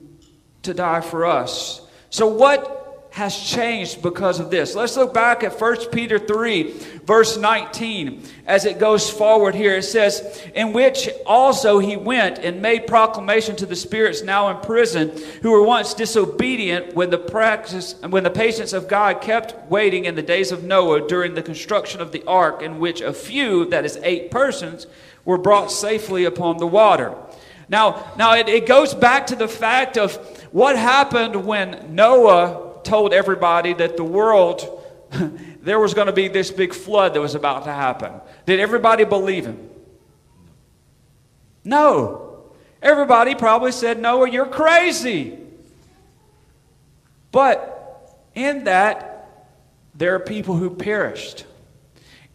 to 0.64 0.74
die 0.74 1.02
for 1.02 1.26
us. 1.26 1.82
So, 2.10 2.28
what 2.28 2.80
has 3.12 3.38
changed 3.38 4.02
because 4.02 4.40
of 4.40 4.50
this? 4.50 4.74
Let's 4.74 4.98
look 4.98 5.14
back 5.14 5.44
at 5.44 5.60
1 5.60 5.92
Peter 5.92 6.18
3, 6.18 6.72
verse 7.06 7.38
19, 7.38 8.24
as 8.48 8.66
it 8.66 8.80
goes 8.80 9.08
forward 9.08 9.54
here. 9.54 9.76
It 9.78 9.84
says, 9.84 10.42
In 10.56 10.74
which 10.74 11.10
also 11.26 11.78
he 11.78 11.96
went 11.96 12.40
and 12.40 12.60
made 12.60 12.88
proclamation 12.88 13.56
to 13.58 13.68
the 13.68 13.76
spirits 13.76 14.24
now 14.24 14.50
in 14.50 14.58
prison, 14.66 15.12
who 15.44 15.52
were 15.52 15.62
once 15.62 15.94
disobedient 15.94 16.96
when 16.96 17.12
the 17.12 17.20
practice 17.20 17.94
when 18.10 18.24
the 18.24 18.32
patience 18.32 18.74
of 18.74 18.88
God 18.88 19.22
kept 19.22 19.70
waiting 19.70 20.06
in 20.06 20.16
the 20.16 20.24
days 20.24 20.52
of 20.52 20.64
Noah 20.64 21.08
during 21.08 21.36
the 21.36 21.44
construction 21.44 22.02
of 22.02 22.12
the 22.12 22.24
ark, 22.26 22.64
in 22.64 22.80
which 22.80 23.02
a 23.02 23.14
few, 23.14 23.66
that 23.66 23.86
is 23.86 23.98
eight 24.02 24.32
persons, 24.32 24.88
were 25.26 25.38
brought 25.38 25.72
safely 25.72 26.26
upon 26.26 26.58
the 26.58 26.68
water. 26.68 27.16
Now, 27.70 28.12
now 28.18 28.36
it, 28.36 28.50
it 28.50 28.66
goes 28.68 28.94
back 28.94 29.28
to 29.28 29.36
the 29.36 29.48
fact 29.48 29.98
of 29.98 30.16
what 30.52 30.78
happened 30.78 31.46
when 31.46 31.96
Noah 31.96 32.82
told 32.84 33.14
everybody 33.14 33.74
that 33.74 33.98
the 33.98 34.04
world, 34.04 34.84
there 35.62 35.80
was 35.80 35.94
going 35.94 36.08
to 36.08 36.14
be 36.14 36.28
this 36.28 36.52
big 36.52 36.74
flood 36.74 37.14
that 37.14 37.22
was 37.22 37.36
about 37.36 37.64
to 37.66 37.72
happen. 37.72 38.14
Did 38.46 38.60
everybody 38.60 39.06
believe 39.06 39.46
him? 39.46 39.70
No. 41.64 42.44
Everybody 42.82 43.36
probably 43.36 43.72
said, 43.72 44.00
Noah, 44.00 44.30
you're 44.30 44.46
crazy. 44.46 45.40
But 47.32 48.20
in 48.36 48.66
that, 48.66 49.50
there 49.96 50.16
are 50.16 50.20
people 50.20 50.56
who 50.58 50.70
perished. 50.70 51.46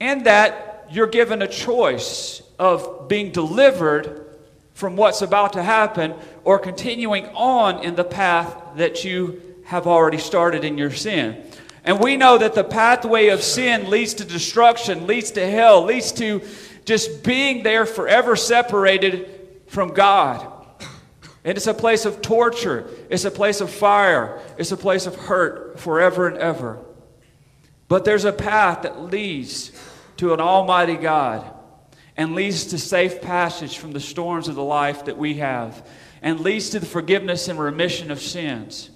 In 0.01 0.25
that, 0.25 0.89
you're 0.91 1.07
given 1.07 1.43
a 1.43 1.47
choice 1.47 2.43
of 2.59 3.09
being 3.09 3.31
delivered 3.31 4.27
from 4.75 4.97
what's 4.97 5.23
about 5.23 5.55
to 5.55 5.63
happen 5.63 6.15
or 6.45 6.59
continuing 6.59 7.27
on 7.35 7.83
in 7.83 7.95
the 7.95 8.05
path 8.05 8.57
that 8.77 9.05
you 9.05 9.43
have 9.65 9.87
already 9.87 10.19
started 10.19 10.65
in 10.65 10.79
your 10.79 10.91
sin. 10.91 11.45
And 11.85 12.01
we 12.01 12.17
know 12.17 12.39
that 12.39 12.55
the 12.55 12.65
pathway 12.65 13.29
of 13.29 13.43
sin 13.43 13.91
leads 13.91 14.15
to 14.15 14.25
destruction, 14.25 15.07
leads 15.07 15.33
to 15.33 15.51
hell, 15.51 15.85
leads 15.85 16.13
to 16.13 16.43
just 16.85 17.23
being 17.25 17.63
there 17.63 17.87
forever 17.87 18.37
separated 18.37 19.29
from 19.67 19.95
God. 19.95 20.47
And 21.45 21.57
it's 21.57 21.67
a 21.67 21.75
place 21.75 22.05
of 22.05 22.23
torture, 22.23 22.89
it's 23.11 23.25
a 23.25 23.31
place 23.31 23.61
of 23.61 23.71
fire, 23.71 24.41
it's 24.59 24.73
a 24.73 24.77
place 24.77 25.07
of 25.07 25.17
hurt 25.17 25.81
forever 25.81 26.29
and 26.29 26.37
ever. 26.39 26.79
But 27.89 28.05
there's 28.05 28.25
a 28.25 28.33
path 28.33 28.83
that 28.83 29.01
leads 29.01 29.73
to 30.19 30.35
an 30.35 30.41
almighty 30.41 30.97
God 30.97 31.58
and 32.19 32.35
leads 32.35 32.67
to 32.67 32.79
safe 32.79 33.23
passage 33.23 33.79
from 33.79 33.93
the 33.93 34.01
storms 34.01 34.49
of 34.49 34.57
the 34.57 34.63
life 34.63 35.05
that 35.05 35.17
we 35.17 35.35
have 35.35 35.89
and 36.21 36.41
leads 36.41 36.71
to 36.71 36.81
the 36.81 36.87
forgiveness 36.87 37.47
and 37.47 37.59
remission 37.61 38.11
of 38.11 38.21
sins. 38.21 38.91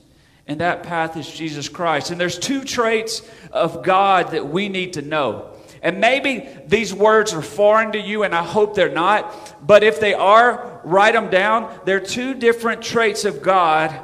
And 0.48 0.60
that 0.60 0.82
path 0.82 1.16
is 1.16 1.30
Jesus 1.30 1.68
Christ. 1.68 2.10
And 2.10 2.20
there's 2.20 2.36
two 2.36 2.64
traits 2.64 3.22
of 3.52 3.84
God 3.84 4.32
that 4.32 4.48
we 4.48 4.68
need 4.68 4.94
to 4.94 5.02
know. 5.02 5.50
And 5.82 6.00
maybe 6.00 6.48
these 6.66 6.92
words 6.92 7.32
are 7.32 7.42
foreign 7.42 7.92
to 7.92 8.00
you, 8.00 8.24
and 8.24 8.34
I 8.34 8.42
hope 8.42 8.74
they're 8.74 8.88
not. 8.88 9.64
But 9.64 9.84
if 9.84 10.00
they 10.00 10.14
are, 10.14 10.80
write 10.82 11.14
them 11.14 11.30
down. 11.30 11.72
There 11.84 11.98
are 11.98 12.00
two 12.00 12.34
different 12.34 12.82
traits 12.82 13.24
of 13.24 13.40
God 13.40 13.98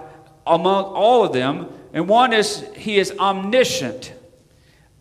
among 0.46 0.84
all 0.84 1.24
of 1.24 1.32
them. 1.32 1.68
And 1.92 2.08
one 2.08 2.32
is 2.32 2.64
He 2.76 2.98
is 2.98 3.12
omniscient. 3.18 4.12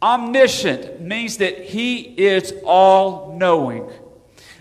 Omniscient 0.02 1.02
means 1.02 1.38
that 1.38 1.66
He 1.66 2.00
is 2.00 2.54
all 2.64 3.38
knowing. 3.38 3.90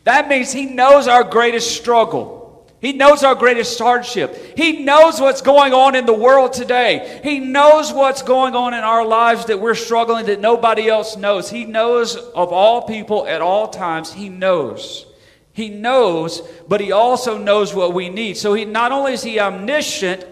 That 0.07 0.29
means 0.29 0.53
He 0.53 0.67
knows 0.67 1.09
our 1.09 1.25
greatest 1.25 1.77
struggle. 1.77 2.65
He 2.81 2.93
knows 2.93 3.25
our 3.25 3.35
greatest 3.35 3.77
hardship. 3.77 4.57
He 4.57 4.85
knows 4.85 5.21
what's 5.21 5.41
going 5.41 5.75
on 5.75 5.97
in 5.97 6.07
the 6.07 6.15
world 6.15 6.53
today. 6.53 7.21
He 7.25 7.41
knows 7.41 7.93
what's 7.93 8.23
going 8.23 8.55
on 8.55 8.73
in 8.73 8.85
our 8.85 9.05
lives 9.05 9.47
that 9.47 9.59
we're 9.59 9.75
struggling 9.75 10.27
that 10.27 10.41
nobody 10.41 10.89
else 10.89 11.17
knows. 11.17 11.51
He 11.51 11.65
knows 11.65 12.15
of 12.15 12.53
all 12.53 12.83
people 12.83 13.27
at 13.27 13.41
all 13.41 13.67
times. 13.67 14.13
He 14.13 14.29
knows. 14.29 15.07
He 15.55 15.71
knows, 15.71 16.41
but 16.69 16.81
he 16.81 16.93
also 16.93 17.39
knows 17.39 17.75
what 17.75 17.93
we 17.93 18.09
need. 18.09 18.37
So 18.37 18.55
he 18.55 18.65
not 18.65 18.93
only 18.93 19.15
is 19.15 19.25
he 19.25 19.41
omniscient, 19.41 20.25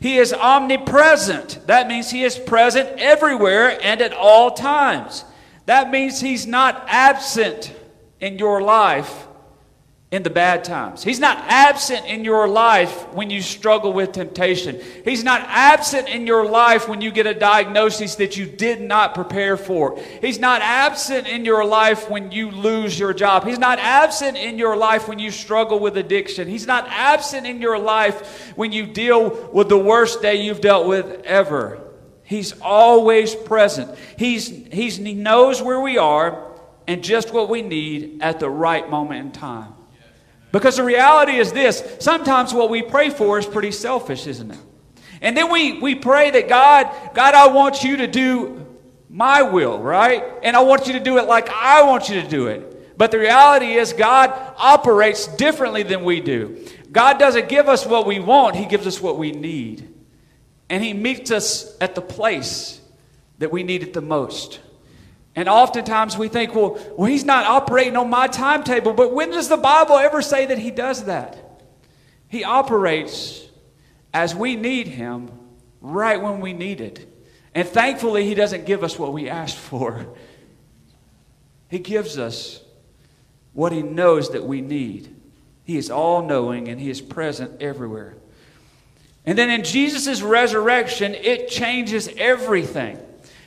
he 0.00 0.18
is 0.18 0.34
omnipresent. 0.34 1.66
That 1.66 1.88
means 1.88 2.10
he 2.10 2.24
is 2.24 2.38
present 2.38 2.98
everywhere 2.98 3.78
and 3.82 4.02
at 4.02 4.12
all 4.12 4.50
times. 4.50 5.24
That 5.64 5.90
means 5.90 6.20
he's 6.20 6.46
not 6.46 6.84
absent 6.88 7.74
in 8.24 8.38
your 8.38 8.62
life 8.62 9.28
in 10.10 10.22
the 10.22 10.30
bad 10.30 10.64
times. 10.64 11.04
He's 11.04 11.20
not 11.20 11.36
absent 11.48 12.06
in 12.06 12.24
your 12.24 12.48
life 12.48 13.12
when 13.12 13.28
you 13.28 13.42
struggle 13.42 13.92
with 13.92 14.12
temptation. 14.12 14.80
He's 15.04 15.22
not 15.22 15.42
absent 15.42 16.08
in 16.08 16.26
your 16.26 16.48
life 16.48 16.88
when 16.88 17.02
you 17.02 17.10
get 17.10 17.26
a 17.26 17.34
diagnosis 17.34 18.14
that 18.14 18.38
you 18.38 18.46
did 18.46 18.80
not 18.80 19.14
prepare 19.14 19.58
for. 19.58 20.00
He's 20.22 20.38
not 20.38 20.62
absent 20.62 21.26
in 21.26 21.44
your 21.44 21.66
life 21.66 22.08
when 22.08 22.32
you 22.32 22.50
lose 22.50 22.98
your 22.98 23.12
job. 23.12 23.44
He's 23.44 23.58
not 23.58 23.78
absent 23.78 24.38
in 24.38 24.56
your 24.56 24.76
life 24.76 25.06
when 25.06 25.18
you 25.18 25.30
struggle 25.30 25.78
with 25.78 25.98
addiction. 25.98 26.48
He's 26.48 26.66
not 26.66 26.86
absent 26.88 27.46
in 27.46 27.60
your 27.60 27.78
life 27.78 28.52
when 28.56 28.72
you 28.72 28.86
deal 28.86 29.50
with 29.52 29.68
the 29.68 29.76
worst 29.76 30.22
day 30.22 30.36
you've 30.36 30.62
dealt 30.62 30.86
with 30.86 31.24
ever. 31.24 31.78
He's 32.22 32.58
always 32.62 33.34
present. 33.34 33.98
He's, 34.16 34.48
he's, 34.48 34.96
he 34.96 35.12
knows 35.12 35.60
where 35.60 35.80
we 35.80 35.98
are 35.98 36.53
and 36.86 37.02
just 37.02 37.32
what 37.32 37.48
we 37.48 37.62
need 37.62 38.22
at 38.22 38.40
the 38.40 38.48
right 38.48 38.88
moment 38.88 39.20
in 39.26 39.32
time. 39.32 39.74
Because 40.52 40.76
the 40.76 40.84
reality 40.84 41.32
is 41.32 41.52
this 41.52 41.82
sometimes 41.98 42.54
what 42.54 42.70
we 42.70 42.82
pray 42.82 43.10
for 43.10 43.38
is 43.38 43.46
pretty 43.46 43.72
selfish, 43.72 44.26
isn't 44.26 44.50
it? 44.50 44.58
And 45.20 45.36
then 45.36 45.50
we, 45.50 45.80
we 45.80 45.94
pray 45.94 46.30
that 46.30 46.48
God, 46.48 46.90
God, 47.14 47.34
I 47.34 47.48
want 47.48 47.82
you 47.82 47.96
to 47.98 48.06
do 48.06 48.64
my 49.08 49.42
will, 49.42 49.78
right? 49.78 50.24
And 50.42 50.56
I 50.56 50.60
want 50.60 50.86
you 50.86 50.92
to 50.94 51.00
do 51.00 51.18
it 51.18 51.26
like 51.26 51.48
I 51.48 51.82
want 51.82 52.08
you 52.08 52.20
to 52.20 52.28
do 52.28 52.48
it. 52.48 52.98
But 52.98 53.10
the 53.10 53.18
reality 53.18 53.72
is, 53.72 53.92
God 53.92 54.30
operates 54.56 55.26
differently 55.26 55.82
than 55.82 56.04
we 56.04 56.20
do. 56.20 56.66
God 56.92 57.18
doesn't 57.18 57.48
give 57.48 57.68
us 57.68 57.84
what 57.86 58.06
we 58.06 58.20
want, 58.20 58.56
He 58.56 58.66
gives 58.66 58.86
us 58.86 59.00
what 59.00 59.18
we 59.18 59.32
need. 59.32 59.92
And 60.70 60.82
He 60.82 60.92
meets 60.92 61.30
us 61.30 61.76
at 61.80 61.94
the 61.94 62.00
place 62.00 62.80
that 63.38 63.50
we 63.50 63.62
need 63.62 63.82
it 63.82 63.92
the 63.92 64.00
most. 64.00 64.60
And 65.36 65.48
oftentimes 65.48 66.16
we 66.16 66.28
think, 66.28 66.54
well, 66.54 66.78
well, 66.96 67.08
he's 67.08 67.24
not 67.24 67.44
operating 67.44 67.96
on 67.96 68.08
my 68.08 68.28
timetable. 68.28 68.92
But 68.92 69.12
when 69.12 69.30
does 69.30 69.48
the 69.48 69.56
Bible 69.56 69.96
ever 69.96 70.22
say 70.22 70.46
that 70.46 70.58
he 70.58 70.70
does 70.70 71.04
that? 71.04 71.62
He 72.28 72.44
operates 72.44 73.44
as 74.12 74.34
we 74.34 74.54
need 74.54 74.86
him 74.86 75.30
right 75.80 76.20
when 76.20 76.40
we 76.40 76.52
need 76.52 76.80
it. 76.80 77.08
And 77.54 77.66
thankfully, 77.66 78.24
he 78.24 78.34
doesn't 78.34 78.64
give 78.64 78.84
us 78.84 78.98
what 78.98 79.12
we 79.12 79.28
asked 79.28 79.56
for. 79.56 80.06
He 81.68 81.78
gives 81.78 82.18
us 82.18 82.60
what 83.52 83.72
he 83.72 83.82
knows 83.82 84.30
that 84.30 84.44
we 84.44 84.60
need. 84.60 85.14
He 85.64 85.76
is 85.76 85.90
all 85.90 86.24
knowing 86.24 86.68
and 86.68 86.80
he 86.80 86.90
is 86.90 87.00
present 87.00 87.60
everywhere. 87.60 88.14
And 89.26 89.38
then 89.38 89.50
in 89.50 89.64
Jesus' 89.64 90.20
resurrection, 90.22 91.14
it 91.14 91.48
changes 91.48 92.08
everything. 92.16 92.98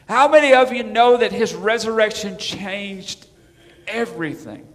How 0.08 0.28
many 0.28 0.54
of 0.54 0.72
you 0.72 0.84
know 0.84 1.18
that 1.18 1.32
his 1.32 1.54
resurrection 1.54 2.38
changed 2.38 3.28
everything? 3.88 4.68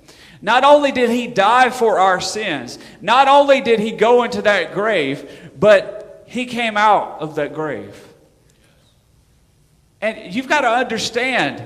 Not 0.42 0.64
only 0.64 0.92
did 0.92 1.08
he 1.08 1.28
die 1.28 1.70
for 1.70 1.98
our 1.98 2.20
sins, 2.20 2.78
not 3.00 3.28
only 3.28 3.60
did 3.60 3.78
he 3.78 3.92
go 3.92 4.24
into 4.24 4.42
that 4.42 4.74
grave, 4.74 5.50
but 5.58 6.24
he 6.26 6.46
came 6.46 6.76
out 6.76 7.20
of 7.20 7.36
that 7.36 7.54
grave. 7.54 7.96
And 10.00 10.34
you've 10.34 10.48
got 10.48 10.62
to 10.62 10.68
understand 10.68 11.62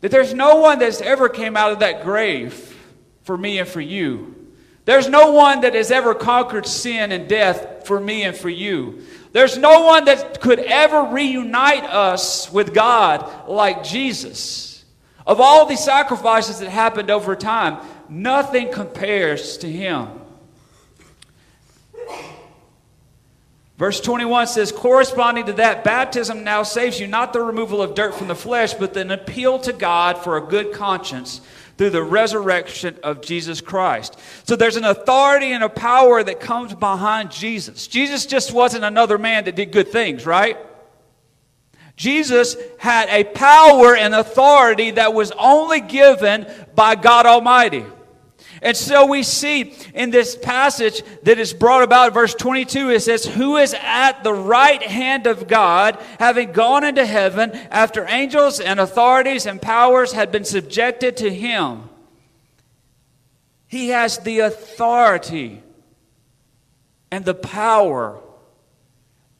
that 0.00 0.12
there's 0.12 0.32
no 0.32 0.56
one 0.56 0.78
that's 0.78 1.00
ever 1.00 1.28
came 1.28 1.56
out 1.56 1.72
of 1.72 1.80
that 1.80 2.04
grave 2.04 2.76
for 3.22 3.36
me 3.36 3.58
and 3.58 3.68
for 3.68 3.80
you. 3.80 4.35
There's 4.86 5.08
no 5.08 5.32
one 5.32 5.62
that 5.62 5.74
has 5.74 5.90
ever 5.90 6.14
conquered 6.14 6.64
sin 6.64 7.10
and 7.10 7.28
death 7.28 7.86
for 7.86 8.00
me 8.00 8.22
and 8.22 8.36
for 8.36 8.48
you. 8.48 9.02
There's 9.32 9.58
no 9.58 9.82
one 9.82 10.04
that 10.06 10.40
could 10.40 10.60
ever 10.60 11.02
reunite 11.02 11.82
us 11.84 12.50
with 12.50 12.72
God 12.72 13.48
like 13.48 13.82
Jesus. 13.82 14.84
Of 15.26 15.40
all 15.40 15.66
the 15.66 15.76
sacrifices 15.76 16.60
that 16.60 16.70
happened 16.70 17.10
over 17.10 17.34
time, 17.34 17.84
nothing 18.08 18.72
compares 18.72 19.58
to 19.58 19.70
him. 19.70 20.08
Verse 23.76 24.00
21 24.00 24.46
says, 24.46 24.70
corresponding 24.70 25.46
to 25.46 25.52
that, 25.54 25.82
baptism 25.82 26.44
now 26.44 26.62
saves 26.62 26.98
you 26.98 27.08
not 27.08 27.32
the 27.32 27.42
removal 27.42 27.82
of 27.82 27.96
dirt 27.96 28.14
from 28.14 28.28
the 28.28 28.36
flesh, 28.36 28.72
but 28.72 28.96
an 28.96 29.10
appeal 29.10 29.58
to 29.58 29.72
God 29.72 30.16
for 30.16 30.36
a 30.36 30.40
good 30.40 30.72
conscience 30.72 31.40
through 31.76 31.90
the 31.90 32.02
resurrection 32.02 32.98
of 33.02 33.20
Jesus 33.20 33.60
Christ. 33.60 34.18
So 34.44 34.56
there's 34.56 34.76
an 34.76 34.84
authority 34.84 35.52
and 35.52 35.62
a 35.62 35.68
power 35.68 36.22
that 36.22 36.40
comes 36.40 36.74
behind 36.74 37.30
Jesus. 37.30 37.86
Jesus 37.86 38.26
just 38.26 38.52
wasn't 38.52 38.84
another 38.84 39.18
man 39.18 39.44
that 39.44 39.56
did 39.56 39.72
good 39.72 39.88
things, 39.88 40.24
right? 40.24 40.56
Jesus 41.96 42.56
had 42.78 43.08
a 43.08 43.24
power 43.24 43.96
and 43.96 44.14
authority 44.14 44.92
that 44.92 45.14
was 45.14 45.32
only 45.32 45.80
given 45.80 46.46
by 46.74 46.94
God 46.94 47.26
Almighty. 47.26 47.84
And 48.62 48.76
so 48.76 49.06
we 49.06 49.22
see 49.22 49.74
in 49.94 50.10
this 50.10 50.36
passage 50.36 51.02
that 51.22 51.38
is 51.38 51.52
brought 51.52 51.82
about, 51.82 52.14
verse 52.14 52.34
22, 52.34 52.90
it 52.90 53.00
says, 53.00 53.24
Who 53.24 53.56
is 53.56 53.74
at 53.74 54.22
the 54.24 54.32
right 54.32 54.82
hand 54.82 55.26
of 55.26 55.46
God, 55.46 55.98
having 56.18 56.52
gone 56.52 56.84
into 56.84 57.04
heaven 57.04 57.52
after 57.70 58.06
angels 58.08 58.60
and 58.60 58.80
authorities 58.80 59.46
and 59.46 59.60
powers 59.60 60.12
had 60.12 60.32
been 60.32 60.44
subjected 60.44 61.18
to 61.18 61.32
him? 61.32 61.88
He 63.68 63.88
has 63.88 64.18
the 64.18 64.40
authority 64.40 65.62
and 67.10 67.24
the 67.24 67.34
power 67.34 68.20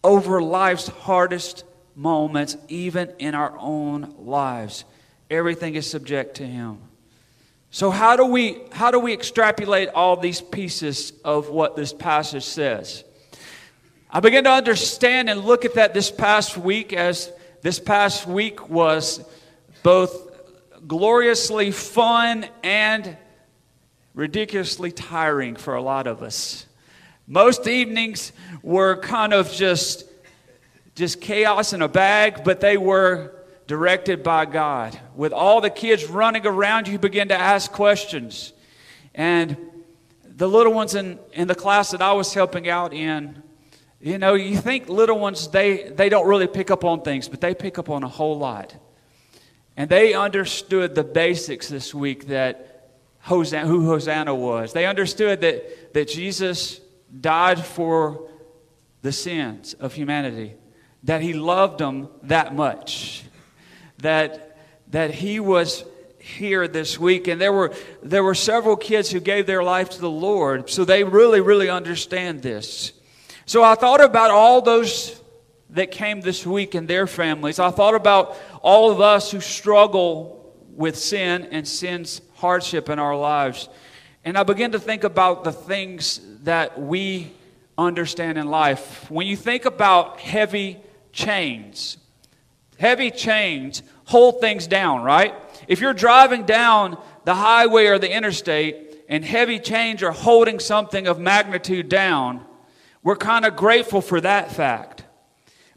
over 0.03 0.43
life's 0.43 0.89
hardest 0.89 1.65
moments, 1.95 2.57
even 2.69 3.13
in 3.19 3.35
our 3.35 3.57
own 3.59 4.15
lives. 4.19 4.85
Everything 5.31 5.75
is 5.75 5.91
subject 5.91 6.37
to 6.37 6.47
him. 6.47 6.79
So 7.71 7.91
how 7.91 8.17
do 8.17 8.25
we 8.25 8.59
how 8.73 8.91
do 8.91 8.99
we 8.99 9.13
extrapolate 9.13 9.89
all 9.91 10.17
these 10.17 10.41
pieces 10.41 11.13
of 11.25 11.51
what 11.51 11.77
this 11.77 11.93
passage 11.93 12.45
says? 12.45 13.05
I 14.11 14.21
began 14.21 14.45
to 14.45 14.51
understand 14.51 15.29
and 15.29 15.45
look 15.45 15.65
at 15.65 15.75
that 15.75 15.93
this 15.93 16.11
past 16.11 16.57
week 16.57 16.93
as 16.93 17.31
this 17.63 17.79
past 17.79 18.27
week 18.27 18.69
was 18.69 19.23
both 19.83 20.31
gloriously 20.87 21.71
fun 21.71 22.47
and 22.63 23.17
ridiculously 24.15 24.93
tiring 24.93 25.57
for 25.57 25.75
a 25.75 25.83
lot 25.83 26.07
of 26.07 26.23
us. 26.23 26.67
Most 27.27 27.67
evenings 27.67 28.33
were 28.63 28.97
kind 28.97 29.35
of 29.35 29.53
just 29.53 30.05
just 30.95 31.21
chaos 31.21 31.75
in 31.75 31.83
a 31.83 31.89
bag, 31.89 32.43
but 32.43 32.61
they 32.61 32.79
were 32.79 33.36
directed 33.67 34.23
by 34.23 34.47
God. 34.47 34.99
With 35.15 35.33
all 35.33 35.61
the 35.61 35.71
kids 35.71 36.07
running 36.07 36.47
around, 36.47 36.89
you 36.89 36.99
begin 36.99 37.29
to 37.29 37.39
ask 37.39 37.73
questions. 37.73 38.53
And 39.15 39.57
the 40.25 40.49
little 40.49 40.73
ones 40.73 40.95
in, 40.95 41.19
in 41.33 41.49
the 41.49 41.55
class 41.55 41.91
that 41.91 42.03
I 42.03 42.13
was 42.13 42.33
helping 42.33 42.69
out 42.69 42.93
in, 42.93 43.43
you 44.01 44.19
know, 44.19 44.35
you 44.35 44.57
think 44.57 44.89
little 44.89 45.19
ones, 45.19 45.49
they, 45.49 45.89
they 45.89 46.09
don't 46.09 46.29
really 46.29 46.47
pick 46.47 46.71
up 46.71 46.85
on 46.85 47.03
things, 47.03 47.29
but 47.29 47.41
they 47.41 47.55
pick 47.55 47.79
up 47.79 47.89
on 47.89 48.05
a 48.05 48.09
whole 48.09 48.39
lot. 48.39 48.75
And 49.77 49.91
they 49.91 50.15
understood 50.15 50.95
the 50.95 51.05
basics 51.05 51.69
this 51.69 51.95
week 51.95 52.29
that 52.29 52.91
Hosanna, 53.21 53.67
who 53.67 53.87
Hosanna 53.87 54.35
was. 54.35 54.73
They 54.73 54.87
understood 54.87 55.41
that, 55.41 55.93
that 55.95 56.09
Jesus 56.09 56.81
died 57.21 57.65
for 57.65 58.29
the 59.03 59.13
sins 59.13 59.75
of 59.75 59.93
humanity, 59.93 60.55
that 61.03 61.21
he 61.21 61.33
loved 61.33 61.79
them 61.79 62.09
that 62.23 62.55
much 62.55 63.25
that, 63.99 64.59
that 64.89 65.13
he 65.13 65.41
was 65.41 65.85
here 66.19 66.67
this 66.67 66.99
week 66.99 67.29
and 67.29 67.41
there 67.41 67.53
were 67.53 67.73
there 68.03 68.25
were 68.25 68.35
several 68.35 68.75
kids 68.75 69.13
who 69.13 69.21
gave 69.21 69.47
their 69.47 69.63
life 69.63 69.91
to 69.91 70.01
the 70.01 70.11
Lord 70.11 70.69
so 70.69 70.85
they 70.85 71.05
really 71.05 71.41
really 71.41 71.71
understand 71.71 72.43
this. 72.43 72.93
So 73.45 73.63
I 73.63 73.77
thought 73.77 74.03
about 74.03 74.33
all 74.33 74.61
those 74.61 75.21
that 75.71 75.91
came 75.93 76.21
this 76.21 76.45
week 76.47 76.75
and 76.75 76.89
their 76.89 77.07
families. 77.07 77.59
I 77.59 77.71
thought 77.71 77.95
about 77.95 78.37
all 78.61 78.91
of 78.91 79.01
us 79.01 79.31
who 79.31 79.41
struggle 79.41 80.55
with 80.71 80.97
sin 80.97 81.49
and 81.51 81.67
sin's 81.67 82.21
hardship 82.35 82.89
in 82.89 82.99
our 82.99 83.17
lives. 83.17 83.69
And 84.25 84.37
I 84.37 84.43
began 84.43 84.73
to 84.73 84.79
think 84.79 85.05
about 85.05 85.45
the 85.45 85.53
things 85.53 86.21
that 86.43 86.81
we 86.81 87.33
understand 87.79 88.39
in 88.39 88.49
life. 88.49 89.11
When 89.11 89.27
you 89.27 89.37
think 89.37 89.65
about 89.65 90.21
heavy 90.21 90.79
chains, 91.13 91.99
Heavy 92.79 93.11
chains 93.11 93.83
hold 94.05 94.41
things 94.41 94.67
down, 94.67 95.03
right? 95.03 95.35
If 95.69 95.81
you're 95.81 95.95
driving 95.95 96.45
down 96.45 96.99
the 97.25 97.35
highway 97.35 97.87
or 97.87 97.99
the 97.99 98.15
interstate 98.15 99.05
and 99.09 99.25
heavy 99.25 99.59
chains 99.59 100.03
are 100.03 100.13
holding 100.13 100.59
something 100.59 101.07
of 101.07 101.19
magnitude 101.19 101.89
down, 101.89 102.45
we're 103.03 103.17
kind 103.17 103.45
of 103.45 103.57
grateful 103.57 104.01
for 104.01 104.21
that 104.21 104.53
fact. 104.53 105.05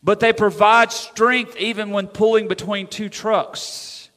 But 0.02 0.20
they 0.20 0.34
provide 0.34 0.92
strength 0.92 1.56
even 1.58 1.92
when 1.92 2.08
pulling 2.08 2.48
between 2.48 2.88
two 2.88 3.10
trucks. 3.10 4.10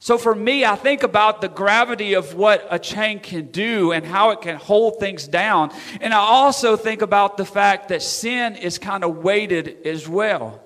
So 0.00 0.18
for 0.18 0.34
me, 0.34 0.64
I 0.64 0.74
think 0.74 1.04
about 1.04 1.40
the 1.40 1.48
gravity 1.48 2.14
of 2.14 2.34
what 2.34 2.66
a 2.70 2.78
chain 2.78 3.20
can 3.20 3.52
do 3.52 3.92
and 3.92 4.04
how 4.04 4.30
it 4.30 4.40
can 4.40 4.56
hold 4.56 4.98
things 4.98 5.28
down. 5.28 5.72
And 6.00 6.12
I 6.12 6.18
also 6.18 6.76
think 6.76 7.02
about 7.02 7.36
the 7.36 7.44
fact 7.44 7.90
that 7.90 8.02
sin 8.02 8.56
is 8.56 8.78
kind 8.78 9.04
of 9.04 9.18
weighted 9.18 9.86
as 9.86 10.08
well. 10.08 10.61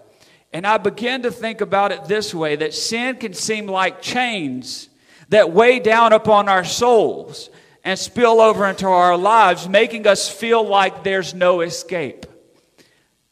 And 0.57 0.66
I 0.66 0.79
began 0.79 1.21
to 1.25 1.31
think 1.31 1.61
about 1.61 1.92
it 1.92 2.07
this 2.07 2.35
way 2.35 2.57
that 2.57 2.73
sin 2.73 3.16
can 3.16 3.35
seem 3.35 3.66
like 3.66 4.01
chains 4.01 4.88
that 5.29 5.53
weigh 5.53 5.81
down 5.81 6.14
upon 6.14 6.49
our 6.49 6.64
souls 6.64 7.51
and 7.85 7.99
spill 7.99 8.40
over 8.40 8.66
into 8.66 8.87
our 8.87 9.19
lives, 9.19 9.69
making 9.69 10.07
us 10.07 10.31
feel 10.31 10.66
like 10.66 11.05
there's 11.05 11.35
no 11.35 11.61
escape, 11.61 12.25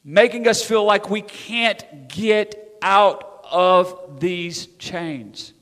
making 0.04 0.46
us 0.46 0.62
feel 0.62 0.84
like 0.84 1.08
we 1.08 1.22
can't 1.22 2.08
get 2.08 2.76
out 2.82 3.42
of 3.50 4.20
these 4.20 4.66
chains. 4.76 5.54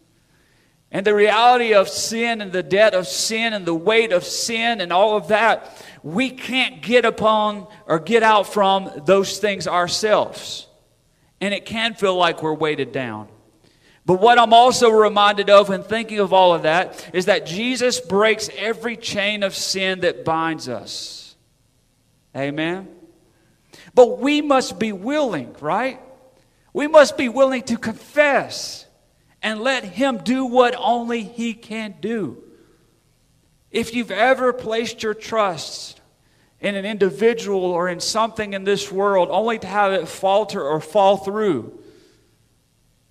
And 0.91 1.07
the 1.07 1.15
reality 1.15 1.75
of 1.75 1.89
sin 1.89 2.41
and 2.41 2.51
the 2.51 2.65
debt 2.65 2.93
of 2.93 3.07
sin 3.07 3.53
and 3.53 3.65
the 3.65 3.73
weight 3.73 4.11
of 4.11 4.25
sin 4.25 4.81
and 4.81 4.93
all 4.93 5.17
of 5.17 5.29
that, 5.29 5.81
we 6.03 6.29
can't 6.31 6.83
get 6.83 7.05
upon 7.05 7.69
or 7.87 8.01
get 8.01 8.25
out 8.25 8.53
from 8.53 8.91
those 9.07 9.39
things 9.39 9.69
ourselves 9.69 10.67
and 11.43 11.53
it 11.53 11.67
can 11.67 11.95
feel 11.95 12.15
like 12.15 12.41
we're 12.41 12.55
weighted 12.55 12.93
down. 12.93 13.27
But 14.07 14.21
what 14.21 14.39
I'm 14.39 14.55
also 14.55 14.89
reminded 14.91 15.51
of 15.51 15.71
in 15.71 15.83
thinking 15.83 16.21
of 16.21 16.33
all 16.33 16.55
of 16.55 16.63
that 16.63 17.11
is 17.13 17.27
that 17.27 17.47
Jesus 17.47 18.01
breaks 18.01 18.49
every 18.57 18.97
chain 18.97 19.43
of 19.43 19.55
sin 19.55 20.01
that 20.01 20.25
binds 20.25 20.69
us. 20.69 21.35
Amen? 22.37 22.89
But 23.93 24.21
we 24.21 24.41
must 24.41 24.79
be 24.79 24.93
willing, 24.93 25.55
right? 25.61 26.01
We 26.73 26.87
must 26.87 27.17
be 27.17 27.29
willing 27.29 27.63
to 27.65 27.77
confess 27.77 28.87
and 29.43 29.61
let 29.61 29.83
Him 29.83 30.19
do 30.19 30.47
what 30.47 30.77
only 30.79 31.25
He 31.25 31.55
can 31.55 31.97
do. 32.01 32.41
If 33.73 33.95
you've 33.95 34.13
ever 34.13 34.53
placed 34.53 35.03
your 35.03 35.15
trust 35.15 36.01
in 36.63 36.77
an 36.77 36.87
individual 36.87 37.65
or 37.65 37.89
in 37.89 38.01
something 38.01 38.53
in 38.55 38.65
this 38.65 38.91
world 38.91 39.29
only 39.31 39.59
to 39.59 39.67
have 39.67 39.93
it 39.93 40.09
falter 40.09 40.63
or 40.63 40.81
fall 40.81 41.17
through. 41.17 41.79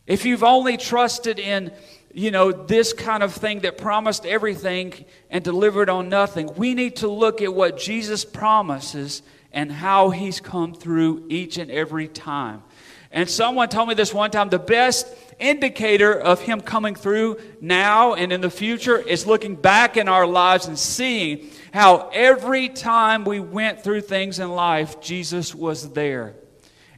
If 0.08 0.26
you've 0.26 0.44
only 0.44 0.78
trusted 0.78 1.38
in, 1.38 1.72
you 2.14 2.32
know, 2.32 2.52
this 2.52 2.94
kind 2.94 3.22
of 3.22 3.34
thing 3.34 3.60
that 3.60 3.78
promised 3.78 4.26
everything 4.26 5.06
and 5.30 5.44
delivered 5.44 5.90
on 5.90 6.10
nothing. 6.10 6.50
We 6.56 6.74
need 6.74 6.98
to 6.98 7.08
look 7.08 7.42
at 7.42 7.54
what 7.54 7.78
Jesus 7.78 8.26
promises 8.26 9.22
and 9.52 9.72
how 9.72 10.10
he's 10.10 10.40
come 10.40 10.74
through 10.74 11.26
each 11.30 11.58
and 11.58 11.70
every 11.70 12.08
time. 12.08 12.64
And 13.12 13.30
someone 13.30 13.68
told 13.68 13.90
me 13.90 13.96
this 13.96 14.14
one 14.14 14.32
time 14.32 14.50
the 14.50 14.60
best 14.60 15.08
indicator 15.40 16.14
of 16.14 16.40
him 16.40 16.62
coming 16.62 16.96
through 16.96 17.38
now 17.60 18.14
and 18.14 18.32
in 18.32 18.40
the 18.40 18.50
future 18.50 18.98
is 18.98 19.26
looking 19.26 19.56
back 19.56 19.98
in 19.98 20.08
our 20.08 20.26
lives 20.26 20.68
and 20.68 20.80
seeing 20.80 21.50
how 21.74 22.10
every 22.14 22.70
time 22.70 23.24
we 23.24 23.40
went 23.40 23.84
through 23.84 24.02
things 24.02 24.40
in 24.40 24.50
life, 24.52 25.00
Jesus 25.02 25.56
was 25.56 25.94
there. 25.94 26.36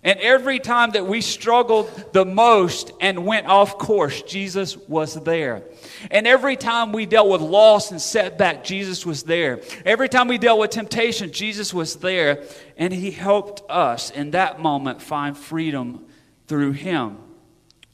And 0.05 0.19
every 0.19 0.59
time 0.59 0.91
that 0.91 1.07
we 1.07 1.21
struggled 1.21 1.89
the 2.11 2.25
most 2.25 2.91
and 2.99 3.25
went 3.25 3.47
off 3.47 3.77
course, 3.77 4.21
Jesus 4.23 4.75
was 4.75 5.13
there. 5.23 5.63
And 6.11 6.27
every 6.27 6.57
time 6.57 6.91
we 6.91 7.05
dealt 7.05 7.29
with 7.29 7.39
loss 7.39 7.91
and 7.91 8.01
setback, 8.01 8.65
Jesus 8.65 9.05
was 9.05 9.23
there. 9.23 9.61
Every 9.85 10.09
time 10.09 10.27
we 10.27 10.37
dealt 10.37 10.59
with 10.59 10.71
temptation, 10.71 11.31
Jesus 11.31 11.73
was 11.73 11.95
there. 11.95 12.43
And 12.75 12.91
He 12.91 13.11
helped 13.11 13.61
us 13.69 14.11
in 14.11 14.31
that 14.31 14.59
moment 14.59 15.01
find 15.01 15.37
freedom 15.37 16.05
through 16.47 16.73
Him. 16.73 17.17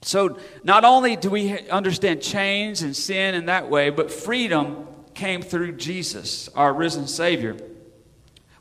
So 0.01 0.39
not 0.63 0.85
only 0.85 1.15
do 1.15 1.29
we 1.29 1.69
understand 1.69 2.23
chains 2.23 2.81
and 2.81 2.95
sin 2.95 3.35
in 3.35 3.45
that 3.47 3.69
way, 3.69 3.91
but 3.91 4.11
freedom 4.11 4.87
came 5.19 5.41
through 5.41 5.73
Jesus, 5.73 6.47
our 6.55 6.73
risen 6.73 7.05
Savior. 7.05 7.57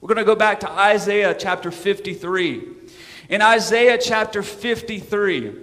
We're 0.01 0.09
going 0.09 0.19
to 0.19 0.25
go 0.25 0.35
back 0.35 0.59
to 0.61 0.71
Isaiah 0.71 1.33
chapter 1.39 1.71
53. 1.71 2.65
In 3.29 3.41
Isaiah 3.41 3.97
chapter 3.97 4.43
53, 4.43 5.55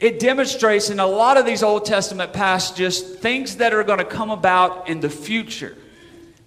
it 0.00 0.18
demonstrates 0.18 0.90
in 0.90 0.98
a 0.98 1.06
lot 1.06 1.36
of 1.36 1.46
these 1.46 1.62
Old 1.62 1.84
Testament 1.84 2.32
passages 2.32 3.00
things 3.00 3.58
that 3.58 3.72
are 3.72 3.84
going 3.84 4.00
to 4.00 4.04
come 4.04 4.32
about 4.32 4.88
in 4.88 4.98
the 4.98 5.08
future. 5.08 5.76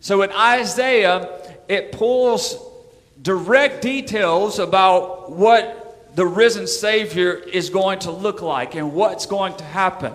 So 0.02 0.22
in 0.22 0.32
Isaiah, 0.34 1.58
it 1.70 1.94
pulls 1.94 2.58
direct 3.22 3.82
details 3.82 4.60
about 4.60 5.32
what 5.32 6.16
the 6.16 6.26
risen 6.26 6.68
Savior 6.68 7.32
is 7.34 7.70
going 7.70 8.00
to 8.00 8.12
look 8.12 8.42
like 8.42 8.76
and 8.76 8.94
what's 8.94 9.26
going 9.26 9.56
to 9.56 9.64
happen. 9.64 10.14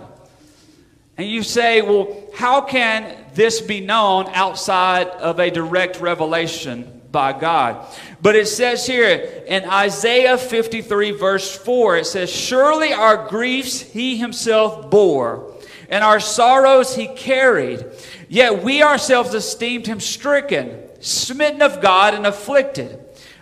And 1.16 1.28
you 1.28 1.42
say, 1.42 1.82
well, 1.82 2.28
how 2.34 2.60
can 2.60 3.16
this 3.34 3.60
be 3.60 3.80
known 3.80 4.26
outside 4.32 5.08
of 5.08 5.38
a 5.38 5.50
direct 5.50 6.00
revelation 6.00 7.02
by 7.14 7.32
God. 7.32 7.86
But 8.20 8.36
it 8.36 8.48
says 8.48 8.86
here 8.86 9.44
in 9.46 9.64
Isaiah 9.64 10.36
53, 10.36 11.12
verse 11.12 11.56
4, 11.56 11.98
it 11.98 12.06
says, 12.06 12.30
Surely 12.30 12.92
our 12.92 13.28
griefs 13.28 13.80
he 13.80 14.18
himself 14.18 14.90
bore, 14.90 15.54
and 15.88 16.04
our 16.04 16.20
sorrows 16.20 16.96
he 16.96 17.06
carried. 17.06 17.86
Yet 18.28 18.62
we 18.64 18.82
ourselves 18.82 19.32
esteemed 19.32 19.86
him 19.86 20.00
stricken, 20.00 20.76
smitten 21.00 21.62
of 21.62 21.80
God, 21.80 22.14
and 22.14 22.26
afflicted. 22.26 22.98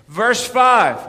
Verse 0.07 0.47
5, 0.47 1.09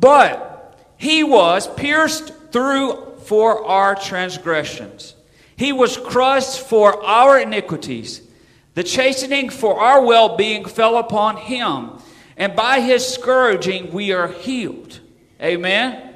But 0.00 0.78
he 0.96 1.22
was 1.22 1.68
pierced 1.74 2.32
through 2.50 3.18
for 3.24 3.66
our 3.66 3.94
transgressions, 3.94 5.14
he 5.58 5.72
was 5.72 5.96
crushed 5.96 6.60
for 6.60 7.04
our 7.04 7.38
iniquities. 7.38 8.22
The 8.74 8.84
chastening 8.84 9.50
for 9.50 9.80
our 9.80 10.00
well 10.04 10.36
being 10.36 10.64
fell 10.64 10.96
upon 10.98 11.36
him, 11.36 11.90
and 12.36 12.54
by 12.54 12.78
his 12.78 13.04
scourging 13.04 13.92
we 13.92 14.12
are 14.12 14.28
healed. 14.28 15.00
Amen? 15.42 15.94
Amen? 15.94 16.14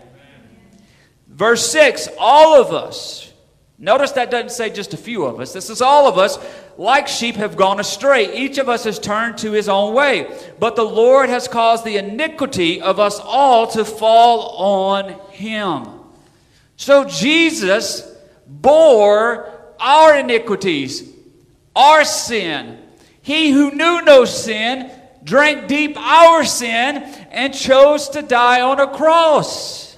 Verse 1.27 1.69
6 1.73 2.09
All 2.21 2.61
of 2.61 2.73
us, 2.73 3.33
notice 3.79 4.13
that 4.13 4.31
doesn't 4.31 4.53
say 4.53 4.71
just 4.71 4.95
a 4.95 4.97
few 4.97 5.25
of 5.25 5.41
us, 5.41 5.53
this 5.53 5.71
is 5.71 5.83
all 5.83 6.07
of 6.07 6.19
us, 6.19 6.39
like 6.79 7.09
sheep 7.09 7.35
have 7.35 7.57
gone 7.57 7.81
astray. 7.81 8.37
Each 8.37 8.59
of 8.59 8.69
us 8.69 8.85
has 8.85 9.01
turned 9.01 9.39
to 9.39 9.51
his 9.51 9.69
own 9.69 9.93
way. 9.93 10.33
But 10.61 10.77
the 10.77 10.85
Lord 10.85 11.29
has 11.29 11.49
caused 11.49 11.85
the 11.85 11.97
iniquity 11.97 12.81
of 12.81 13.01
us 13.01 13.19
all 13.19 13.67
to 13.69 13.85
fall 13.85 14.57
on 14.57 15.19
him. 15.31 15.89
So 16.77 17.05
Jesus 17.05 18.12
bore 18.63 19.75
our 19.79 20.17
iniquities 20.17 21.11
our 21.75 22.05
sin. 22.05 22.79
He 23.23 23.51
who 23.51 23.71
knew 23.71 24.03
no 24.03 24.25
sin 24.25 24.91
drank 25.25 25.69
deep 25.69 25.97
our 25.97 26.45
sin 26.45 26.97
and 27.31 27.55
chose 27.55 28.09
to 28.11 28.23
die 28.23 28.61
on 28.61 28.81
a 28.81 28.89
cross. 28.89 29.97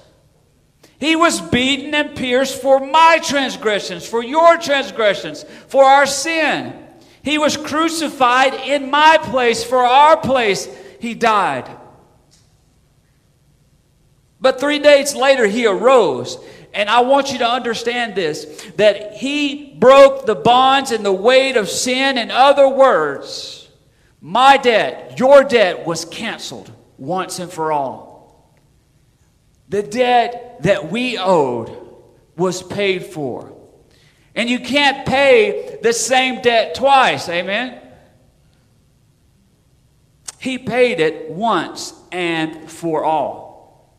He 0.99 1.15
was 1.15 1.41
beaten 1.41 1.93
and 1.93 2.15
pierced 2.15 2.61
for 2.61 2.79
my 2.79 3.19
transgressions, 3.21 4.07
for 4.07 4.23
your 4.23 4.57
transgressions, 4.57 5.43
for 5.67 5.83
our 5.83 6.05
sin. 6.05 6.73
He 7.21 7.37
was 7.37 7.57
crucified 7.57 8.53
in 8.53 8.89
my 8.89 9.17
place, 9.21 9.63
for 9.63 9.79
our 9.79 10.17
place. 10.17 10.69
He 10.99 11.13
died. 11.13 11.69
But 14.39 14.59
three 14.59 14.79
days 14.79 15.15
later, 15.15 15.47
he 15.47 15.65
arose 15.65 16.37
and 16.75 16.89
I 16.89 16.99
want 16.99 17.31
you 17.31 17.39
to 17.39 17.49
understand 17.49 18.15
this 18.15 18.63
that 18.75 19.13
he 19.13 19.73
broke 19.75 20.25
the 20.25 20.35
bonds 20.35 20.91
and 20.91 21.05
the 21.05 21.13
weight 21.13 21.55
of 21.55 21.69
sin. 21.69 22.17
In 22.17 22.29
other 22.29 22.67
words, 22.67 23.69
my 24.19 24.57
debt, 24.57 25.17
your 25.17 25.45
debt 25.45 25.87
was 25.87 26.03
canceled 26.03 26.69
once 26.97 27.39
and 27.39 27.51
for 27.51 27.71
all. 27.71 28.51
The 29.69 29.83
debt 29.83 30.57
that 30.63 30.91
we 30.91 31.17
owed 31.17 31.71
was 32.35 32.61
paid 32.61 33.05
for. 33.05 33.53
And 34.35 34.49
you 34.49 34.59
can't 34.59 35.07
pay 35.07 35.79
the 35.81 35.93
same 35.93 36.41
debt 36.41 36.75
twice, 36.75 37.29
amen? 37.29 37.81
He 40.39 40.57
paid 40.57 40.99
it 40.99 41.29
once 41.29 41.93
and 42.11 42.69
for 42.69 43.05
all. 43.05 43.95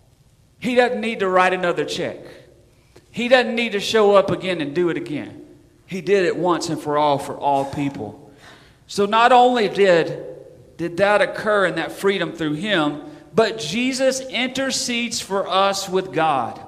He 0.59 0.75
doesn't 0.75 1.01
need 1.01 1.21
to 1.21 1.29
write 1.29 1.55
another 1.55 1.87
check. 1.87 2.19
He 3.17 3.29
doesn't 3.29 3.55
need 3.55 3.73
to 3.73 3.81
show 3.81 4.15
up 4.15 4.31
again 4.31 4.61
and 4.61 4.75
do 4.75 4.91
it 4.91 4.99
again. 4.99 5.43
He 5.87 6.03
did 6.03 6.27
it 6.27 6.37
once 6.37 6.69
and 6.69 6.79
for 6.79 6.99
all 6.99 7.17
for 7.19 7.35
all 7.35 7.65
people. 7.65 8.31
So 8.89 9.07
not 9.07 9.33
only 9.33 9.71
did, 9.71 10.23
did 10.77 10.99
that 10.99 11.23
occur 11.23 11.65
and 11.65 11.79
that 11.79 11.93
freedom 11.93 12.33
through 12.33 12.57
him, 12.57 13.01
but 13.35 13.59
Jesus 13.59 14.21
intercedes 14.21 15.19
for 15.19 15.49
us 15.49 15.89
with 15.89 16.13
God. 16.13 16.61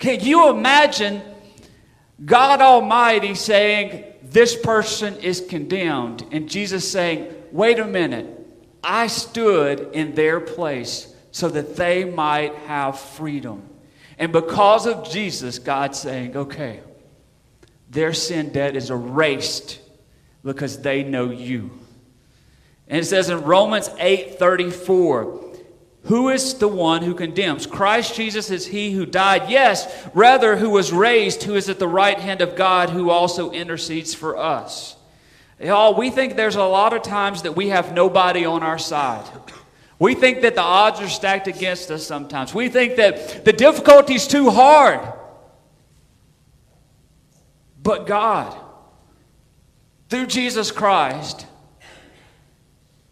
Can 0.00 0.20
you 0.20 0.50
imagine 0.50 1.22
God 2.22 2.60
Almighty 2.60 3.34
saying, 3.34 4.04
This 4.22 4.54
person 4.54 5.16
is 5.20 5.40
condemned? 5.48 6.26
And 6.30 6.46
Jesus 6.46 6.92
saying, 6.92 7.32
Wait 7.52 7.78
a 7.78 7.86
minute, 7.86 8.26
I 8.82 9.06
stood 9.06 9.92
in 9.94 10.14
their 10.14 10.40
place 10.40 11.10
so 11.30 11.48
that 11.48 11.76
they 11.76 12.04
might 12.04 12.54
have 12.66 13.00
freedom. 13.00 13.70
And 14.18 14.32
because 14.32 14.86
of 14.86 15.10
Jesus, 15.10 15.58
God's 15.58 15.98
saying, 15.98 16.36
okay, 16.36 16.80
their 17.90 18.12
sin 18.12 18.52
debt 18.52 18.76
is 18.76 18.90
erased 18.90 19.80
because 20.44 20.82
they 20.82 21.02
know 21.02 21.30
you. 21.30 21.70
And 22.88 23.00
it 23.00 23.06
says 23.06 23.30
in 23.30 23.42
Romans 23.42 23.90
8 23.98 24.38
34, 24.38 25.40
who 26.04 26.28
is 26.28 26.54
the 26.54 26.68
one 26.68 27.02
who 27.02 27.14
condemns? 27.14 27.66
Christ 27.66 28.14
Jesus 28.14 28.50
is 28.50 28.66
he 28.66 28.92
who 28.92 29.06
died, 29.06 29.48
yes, 29.48 30.06
rather, 30.12 30.56
who 30.56 30.68
was 30.68 30.92
raised, 30.92 31.44
who 31.44 31.54
is 31.54 31.70
at 31.70 31.78
the 31.78 31.88
right 31.88 32.18
hand 32.18 32.42
of 32.42 32.56
God, 32.56 32.90
who 32.90 33.08
also 33.08 33.50
intercedes 33.50 34.12
for 34.14 34.36
us. 34.36 34.96
Y'all, 35.58 35.94
we 35.94 36.10
think 36.10 36.36
there's 36.36 36.56
a 36.56 36.64
lot 36.64 36.92
of 36.92 37.02
times 37.02 37.42
that 37.42 37.56
we 37.56 37.68
have 37.68 37.94
nobody 37.94 38.44
on 38.44 38.62
our 38.62 38.78
side. 38.78 39.24
We 39.98 40.14
think 40.14 40.42
that 40.42 40.54
the 40.54 40.62
odds 40.62 41.00
are 41.00 41.08
stacked 41.08 41.46
against 41.46 41.90
us 41.90 42.06
sometimes. 42.06 42.54
We 42.54 42.68
think 42.68 42.96
that 42.96 43.44
the 43.44 43.52
difficulty 43.52 44.14
is 44.14 44.26
too 44.26 44.50
hard. 44.50 45.00
But 47.82 48.06
God, 48.06 48.58
through 50.08 50.26
Jesus 50.26 50.70
Christ, 50.70 51.46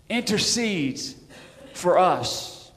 intercedes 0.09 1.15
for 1.75 1.99
us 1.99 2.71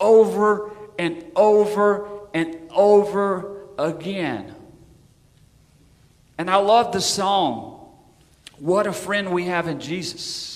over 0.00 0.70
and 0.98 1.24
over 1.36 2.08
and 2.32 2.56
over 2.70 3.66
again. 3.78 4.54
And 6.38 6.50
I 6.50 6.56
love 6.56 6.92
the 6.92 7.00
song, 7.00 7.92
What 8.58 8.86
a 8.86 8.92
Friend 8.92 9.32
We 9.32 9.44
Have 9.44 9.68
in 9.68 9.80
Jesus. 9.80 10.53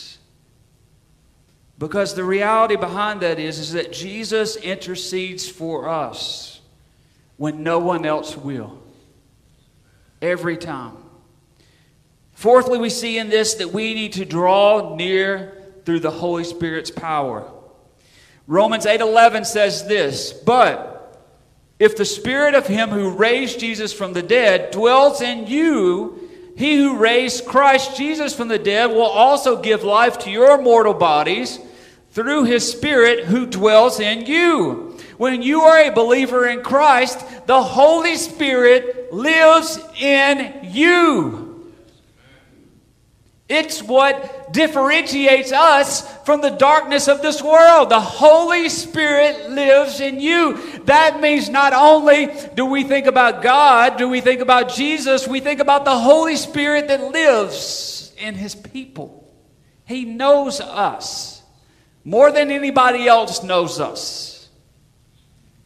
Because 1.79 2.15
the 2.15 2.25
reality 2.25 2.77
behind 2.77 3.21
that 3.21 3.39
is, 3.39 3.59
is 3.59 3.73
that 3.73 3.93
Jesus 3.93 4.57
intercedes 4.57 5.49
for 5.49 5.89
us 5.89 6.61
when 7.37 7.63
no 7.63 7.79
one 7.79 8.05
else 8.05 8.37
will. 8.37 8.83
Every 10.21 10.57
time. 10.57 10.97
Fourthly, 12.33 12.79
we 12.79 12.91
see 12.91 13.19
in 13.19 13.31
this 13.31 13.55
that 13.55 13.73
we 13.73 13.95
need 13.95 14.15
to 14.15 14.25
draw 14.25 14.97
near 14.97 15.57
through 15.85 16.01
the 16.01 16.11
Holy 16.11 16.45
Spirit's 16.45 16.91
power. 16.91 17.49
Romans 18.49 18.85
8:11 18.85 19.45
says 19.45 19.87
this, 19.87 20.33
but 20.33 20.97
If 21.79 21.97
the 21.97 22.05
spirit 22.05 22.57
of 22.57 22.67
him 22.67 22.89
who 22.89 23.11
raised 23.11 23.61
Jesus 23.61 23.93
from 23.93 24.13
the 24.13 24.23
dead 24.23 24.73
dwells 24.73 25.21
in 25.21 25.47
you, 25.47 26.29
he 26.57 26.77
who 26.77 26.97
raised 26.97 27.47
Christ 27.47 27.97
Jesus 27.97 28.35
from 28.35 28.49
the 28.49 28.59
dead 28.59 28.87
will 28.87 29.03
also 29.03 29.63
give 29.63 29.85
life 29.85 30.19
to 30.21 30.31
your 30.31 30.61
mortal 30.61 30.95
bodies 30.95 31.61
through 32.19 32.43
his 32.43 32.69
spirit 32.69 33.27
who 33.27 33.47
dwells 33.47 34.01
in 34.01 34.27
you. 34.27 34.99
When 35.19 35.41
you 35.41 35.61
are 35.61 35.85
a 35.85 35.93
believer 35.93 36.49
in 36.49 36.65
Christ, 36.65 37.25
the 37.47 37.63
Holy 37.63 38.17
Spirit 38.17 39.13
lives 39.13 39.79
in 40.01 40.63
you. 40.65 41.73
It's 43.49 43.81
what 43.85 44.53
differentiates 44.53 45.53
us 45.53 46.13
from 46.25 46.41
the 46.41 46.51
darkness 46.51 47.07
of 47.07 47.23
this 47.23 47.41
world. 47.41 47.89
The 47.89 48.01
Holy 48.01 48.69
Spirit 48.69 49.51
lives 49.51 50.01
in 50.01 50.19
you. 50.19 50.59
That 50.87 51.21
means 51.21 51.49
not 51.49 51.73
only 51.73 52.35
do 52.57 52.67
we 52.67 52.83
think 52.83 53.07
about 53.07 53.43
God, 53.43 53.97
do 53.97 54.09
we 54.09 54.21
think 54.21 54.41
about 54.41 54.71
Jesus, 54.71 55.29
we 55.29 55.39
think 55.39 55.61
about 55.61 55.85
the 55.85 55.97
Holy 55.97 56.35
Spirit 56.35 56.89
that 56.89 57.13
lives 57.13 58.13
in 58.19 58.35
His 58.35 58.57
people. 58.57 59.33
He 59.85 60.05
knows 60.05 60.61
us 60.61 61.38
more 62.09 62.33
than 62.33 62.51
anybody 62.51 63.07
else 63.07 63.43
knows 63.43 63.79
us. 63.79 64.49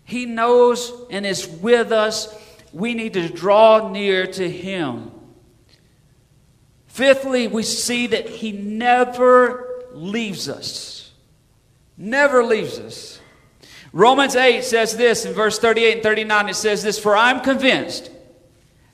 He 0.02 0.26
knows 0.26 0.92
and 1.08 1.24
is 1.24 1.46
with 1.46 1.92
us. 1.92 2.36
We 2.72 2.94
need 2.94 3.12
to 3.12 3.28
draw 3.28 3.90
near 3.92 4.26
to 4.26 4.50
Him. 4.50 5.12
Fifthly, 6.88 7.46
we 7.46 7.62
see 7.62 8.08
that 8.08 8.28
he 8.28 8.50
never 8.50 9.84
leaves 9.92 10.48
us. 10.48 11.12
Never 11.96 12.42
leaves 12.42 12.76
us. 12.80 13.20
Romans 13.92 14.34
8 14.34 14.64
says 14.64 14.96
this 14.96 15.24
in 15.24 15.34
verse 15.34 15.60
38 15.60 15.94
and 15.94 16.02
39 16.02 16.48
it 16.48 16.54
says 16.54 16.82
this 16.82 16.98
For 16.98 17.16
I'm 17.16 17.40
convinced, 17.40 18.10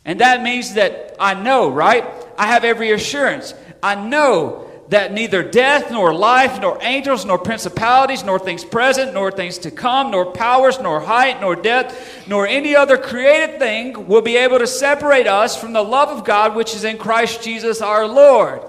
and 0.04 0.20
that 0.20 0.42
means 0.42 0.74
that 0.74 1.16
I 1.18 1.32
know, 1.32 1.70
right? 1.70 2.04
I 2.36 2.48
have 2.48 2.62
every 2.62 2.90
assurance. 2.90 3.54
I 3.82 3.94
know 3.94 4.67
that 4.88 5.12
neither 5.12 5.42
death, 5.42 5.90
nor 5.90 6.14
life, 6.14 6.60
nor 6.60 6.78
angels, 6.80 7.24
nor 7.24 7.38
principalities, 7.38 8.24
nor 8.24 8.38
things 8.38 8.64
present, 8.64 9.12
nor 9.12 9.30
things 9.30 9.58
to 9.58 9.70
come, 9.70 10.10
nor 10.10 10.32
powers, 10.32 10.80
nor 10.80 11.00
height, 11.00 11.40
nor 11.40 11.54
depth, 11.54 12.26
nor 12.26 12.46
any 12.46 12.74
other 12.74 12.96
created 12.96 13.58
thing 13.58 14.06
will 14.06 14.22
be 14.22 14.36
able 14.36 14.58
to 14.58 14.66
separate 14.66 15.26
us 15.26 15.60
from 15.60 15.74
the 15.74 15.82
love 15.82 16.08
of 16.08 16.24
God 16.24 16.56
which 16.56 16.74
is 16.74 16.84
in 16.84 16.96
Christ 16.96 17.42
Jesus 17.42 17.82
our 17.82 18.06
Lord. 18.06 18.62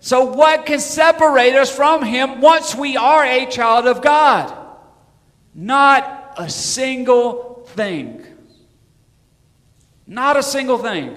So, 0.00 0.26
what 0.26 0.66
can 0.66 0.80
separate 0.80 1.54
us 1.54 1.74
from 1.74 2.04
Him 2.04 2.42
once 2.42 2.74
we 2.74 2.98
are 2.98 3.24
a 3.24 3.46
child 3.46 3.86
of 3.86 4.02
God? 4.02 4.54
Not 5.54 6.34
a 6.36 6.50
single 6.50 7.64
thing. 7.68 8.22
Not 10.06 10.36
a 10.36 10.42
single 10.42 10.76
thing. 10.76 11.16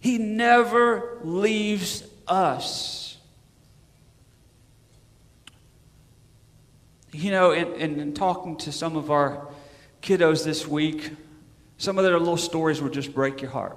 He 0.00 0.16
never 0.16 1.18
leaves 1.22 2.07
us. 2.30 3.16
You 7.12 7.30
know, 7.30 7.52
in, 7.52 7.72
in, 7.74 8.00
in, 8.00 8.14
talking 8.14 8.56
to 8.58 8.72
some 8.72 8.96
of 8.96 9.10
our 9.10 9.48
kiddos 10.02 10.44
this 10.44 10.66
week, 10.66 11.10
some 11.78 11.98
of 11.98 12.04
their 12.04 12.18
little 12.18 12.36
stories 12.36 12.82
will 12.82 12.90
just 12.90 13.14
break 13.14 13.40
your 13.40 13.50
heart. 13.50 13.76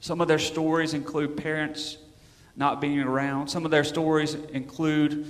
Some 0.00 0.20
of 0.20 0.28
their 0.28 0.38
stories 0.38 0.92
include 0.92 1.36
parents 1.36 1.96
not 2.56 2.80
being 2.80 3.00
around. 3.00 3.48
Some 3.48 3.64
of 3.64 3.70
their 3.70 3.84
stories 3.84 4.34
include, 4.34 5.26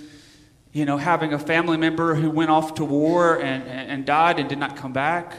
you 0.72 0.84
know, 0.84 0.96
having 0.96 1.32
a 1.32 1.38
family 1.38 1.76
member 1.76 2.14
who 2.14 2.30
went 2.30 2.50
off 2.50 2.74
to 2.74 2.84
war 2.84 3.40
and, 3.40 3.62
and 3.64 4.04
died 4.04 4.40
and 4.40 4.48
did 4.48 4.58
not 4.58 4.76
come 4.76 4.92
back. 4.92 5.34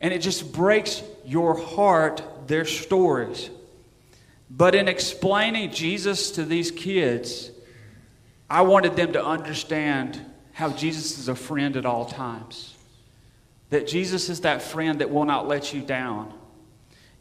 And 0.00 0.14
it 0.14 0.20
just 0.20 0.52
breaks 0.52 1.02
your 1.24 1.58
heart, 1.58 2.22
their 2.46 2.64
stories. 2.64 3.50
But 4.48 4.74
in 4.74 4.88
explaining 4.88 5.72
Jesus 5.72 6.30
to 6.32 6.44
these 6.44 6.70
kids, 6.70 7.50
I 8.48 8.62
wanted 8.62 8.96
them 8.96 9.12
to 9.14 9.24
understand 9.24 10.20
how 10.52 10.70
Jesus 10.70 11.18
is 11.18 11.28
a 11.28 11.34
friend 11.34 11.76
at 11.76 11.84
all 11.84 12.06
times. 12.06 12.76
That 13.70 13.86
Jesus 13.86 14.28
is 14.28 14.42
that 14.42 14.62
friend 14.62 15.00
that 15.00 15.10
will 15.10 15.24
not 15.24 15.48
let 15.48 15.74
you 15.74 15.82
down. 15.82 16.32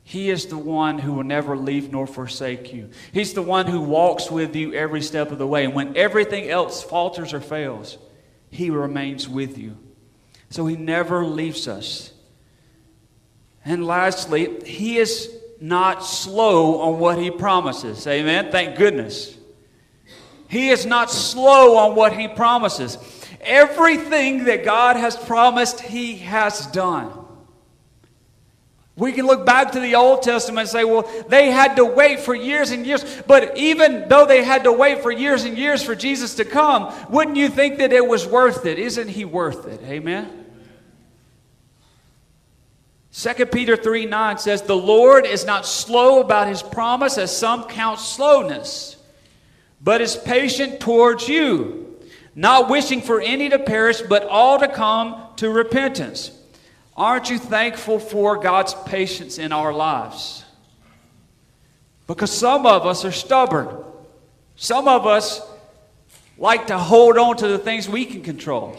He 0.04 0.30
is 0.30 0.46
the 0.46 0.58
one 0.58 1.00
who 1.00 1.14
will 1.14 1.24
never 1.24 1.58
leave 1.58 1.92
nor 1.92 2.06
forsake 2.06 2.72
you. 2.72 2.92
He's 3.12 3.34
the 3.34 3.42
one 3.42 3.66
who 3.66 3.82
walks 3.82 4.30
with 4.30 4.56
you 4.56 4.72
every 4.74 5.02
step 5.02 5.32
of 5.32 5.40
the 5.40 5.48
way. 5.48 5.66
And 5.66 5.74
when 5.74 5.98
everything 5.98 6.48
else 6.48 6.84
falters 6.84 7.34
or 7.34 7.42
fails, 7.42 7.98
He 8.52 8.70
remains 8.70 9.28
with 9.28 9.58
you. 9.58 9.78
So 10.52 10.68
He 10.68 10.78
never 10.78 11.26
leaves 11.26 11.68
us. 11.68 12.14
And 13.66 13.88
lastly, 13.88 14.64
He 14.64 15.00
is 15.00 15.35
not 15.60 16.06
slow 16.06 16.82
on 16.82 17.00
what 17.00 17.18
he 17.18 17.32
promises. 17.32 18.06
Amen. 18.08 18.52
Thank 18.52 18.78
goodness. 18.78 19.38
He 20.48 20.70
is 20.70 20.86
not 20.86 21.10
slow 21.10 21.78
on 21.78 21.96
what 21.96 22.13
he 22.13 22.28
promises. 22.28 22.98
Everything 23.41 24.46
that 24.46 24.63
God 24.63 24.96
has 24.96 25.15
promised, 25.15 25.82
he 25.82 26.18
has 26.18 26.68
done. 26.68 27.12
We 28.98 29.12
can 29.12 29.28
look 29.28 29.46
back 29.46 29.74
to 29.74 29.80
the 29.80 29.96
Old 29.96 30.24
Testament 30.24 30.62
and 30.62 30.70
say, 30.70 30.86
well, 30.86 31.10
they 31.28 31.52
had 31.52 31.76
to 31.76 31.86
wait 31.86 32.22
for 32.22 32.34
years 32.34 32.72
and 32.72 32.86
years. 32.86 33.04
But 33.28 33.58
even 33.58 34.08
though 34.08 34.26
they 34.26 34.44
had 34.44 34.63
to 34.63 34.72
wait 34.72 35.02
for 35.02 35.12
years 35.12 35.44
and 35.44 35.58
years 35.58 35.84
for 35.84 35.96
Jesus 35.96 36.36
to 36.36 36.46
come, 36.46 36.94
wouldn't 37.10 37.36
you 37.36 37.50
think 37.50 37.80
that 37.80 37.91
it 37.91 38.08
was 38.08 38.26
worth 38.26 38.65
it? 38.65 38.80
Isn't 38.80 39.10
he 39.10 39.26
worth 39.26 39.68
it? 39.68 39.82
Amen? 39.84 40.44
2 43.17 43.45
Peter 43.45 43.78
3 43.78 44.08
9 44.08 44.38
says, 44.39 44.62
The 44.62 44.75
Lord 44.75 45.25
is 45.25 45.45
not 45.45 45.65
slow 45.65 46.19
about 46.19 46.49
his 46.49 46.62
promise, 46.62 47.17
as 47.17 47.36
some 47.36 47.63
count 47.63 47.97
slowness, 47.97 48.97
but 49.82 50.01
is 50.01 50.17
patient 50.17 50.82
towards 50.82 51.30
you, 51.30 51.97
not 52.36 52.69
wishing 52.69 53.01
for 53.01 53.21
any 53.21 53.47
to 53.47 53.58
perish, 53.58 54.01
but 54.01 54.25
all 54.25 54.60
to 54.60 54.67
come 54.67 55.15
to 55.38 55.49
repentance. 55.49 56.30
Aren't 56.97 57.30
you 57.30 57.39
thankful 57.39 57.99
for 57.99 58.38
God's 58.38 58.73
patience 58.86 59.38
in 59.38 59.54
our 59.54 59.71
lives? 59.71 60.43
Because 62.08 62.32
some 62.32 62.65
of 62.65 62.86
us 62.86 63.06
are 63.06 63.13
stubborn. 63.13 63.82
Some 64.58 64.89
of 64.89 65.08
us 65.08 65.41
like 66.38 66.67
to 66.67 66.78
hold 66.78 67.17
on 67.17 67.38
to 67.38 67.47
the 67.47 67.60
things 67.60 67.88
we 67.88 68.06
can 68.06 68.23
control. 68.23 68.78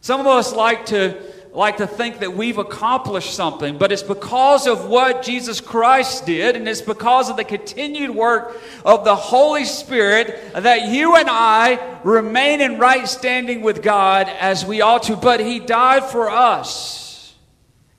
Some 0.00 0.18
of 0.18 0.26
us 0.26 0.52
like 0.52 0.86
to 0.86 1.33
like 1.54 1.76
to 1.76 1.86
think 1.86 2.18
that 2.18 2.36
we've 2.36 2.58
accomplished 2.58 3.32
something, 3.32 3.78
but 3.78 3.92
it's 3.92 4.02
because 4.02 4.66
of 4.66 4.86
what 4.86 5.22
Jesus 5.22 5.60
Christ 5.60 6.26
did, 6.26 6.56
and 6.56 6.68
it's 6.68 6.80
because 6.80 7.30
of 7.30 7.36
the 7.36 7.44
continued 7.44 8.10
work 8.10 8.60
of 8.84 9.04
the 9.04 9.14
Holy 9.14 9.64
Spirit 9.64 10.52
that 10.54 10.88
you 10.88 11.14
and 11.14 11.28
I 11.30 12.00
remain 12.02 12.60
in 12.60 12.80
right 12.80 13.06
standing 13.06 13.62
with 13.62 13.84
God 13.84 14.28
as 14.28 14.66
we 14.66 14.80
ought 14.80 15.04
to. 15.04 15.14
But 15.14 15.38
He 15.38 15.60
died 15.60 16.04
for 16.04 16.28
us. 16.28 17.34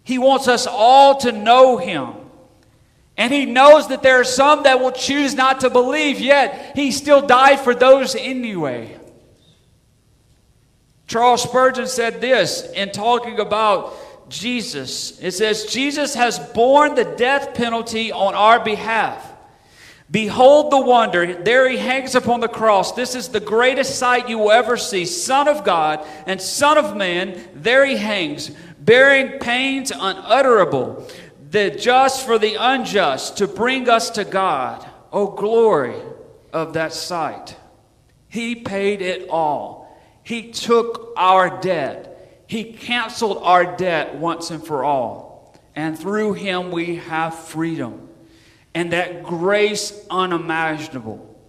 He 0.04 0.18
wants 0.18 0.50
us 0.50 0.68
all 0.68 1.18
to 1.20 1.32
know 1.32 1.78
Him. 1.78 2.14
And 3.16 3.32
He 3.32 3.46
knows 3.46 3.88
that 3.88 4.04
there 4.04 4.20
are 4.20 4.26
some 4.26 4.64
that 4.64 4.82
will 4.82 4.92
choose 4.92 5.34
not 5.34 5.62
to 5.62 5.70
believe, 5.70 6.20
yet 6.20 6.74
He 6.76 6.92
still 6.92 7.26
died 7.26 7.62
for 7.62 7.74
those 7.74 8.16
anyway. 8.16 9.00
Charles 11.08 11.44
Spurgeon 11.44 11.88
said 11.88 12.22
this 12.22 12.70
in 12.72 12.92
talking 12.92 13.40
about 13.40 13.94
Jesus. 14.30 15.20
It 15.20 15.32
says, 15.32 15.66
Jesus 15.66 16.16
has 16.16 16.40
borne 16.40 16.96
the 16.96 17.04
death 17.04 17.54
penalty 17.54 18.12
on 18.12 18.34
our 18.34 18.64
behalf. 18.64 19.34
Behold 20.10 20.72
the 20.72 20.82
wonder. 20.82 21.34
There 21.34 21.68
he 21.70 21.78
hangs 21.78 22.16
upon 22.16 22.40
the 22.40 22.48
cross. 22.48 22.92
This 22.92 23.16
is 23.16 23.30
the 23.30 23.40
greatest 23.40 23.98
sight 23.98 24.30
you 24.30 24.38
will 24.38 24.52
ever 24.52 24.78
see. 24.78 25.06
Son 25.06 25.48
of 25.48 25.64
God 25.64 26.06
and 26.28 26.42
Son 26.42 26.78
of 26.78 26.96
Man, 26.96 27.40
there 27.56 27.86
he 27.86 27.98
hangs, 27.98 28.52
bearing 28.80 29.40
pains 29.40 29.92
unutterable, 29.92 31.08
the 31.50 31.72
just 31.72 32.26
for 32.26 32.38
the 32.38 32.56
unjust, 32.60 33.38
to 33.38 33.48
bring 33.48 33.90
us 33.90 34.12
to 34.12 34.26
God. 34.26 34.88
Oh, 35.12 35.28
glory 35.28 35.96
of 36.54 36.74
that 36.74 36.94
sight. 36.94 37.56
He 38.28 38.56
paid 38.56 39.02
it 39.02 39.30
all. 39.30 39.75
He 40.26 40.50
took 40.52 41.14
our 41.16 41.62
debt. 41.62 42.44
He 42.48 42.74
canceled 42.74 43.38
our 43.44 43.78
debt 43.78 44.16
once 44.16 44.50
and 44.50 44.66
for 44.66 44.84
all. 44.84 45.56
And 45.76 45.98
through 45.98 46.34
him 46.34 46.72
we 46.72 46.96
have 46.96 47.38
freedom. 47.38 48.10
And 48.74 48.92
that 48.92 49.24
grace 49.24 49.94
unimaginable. 50.10 51.40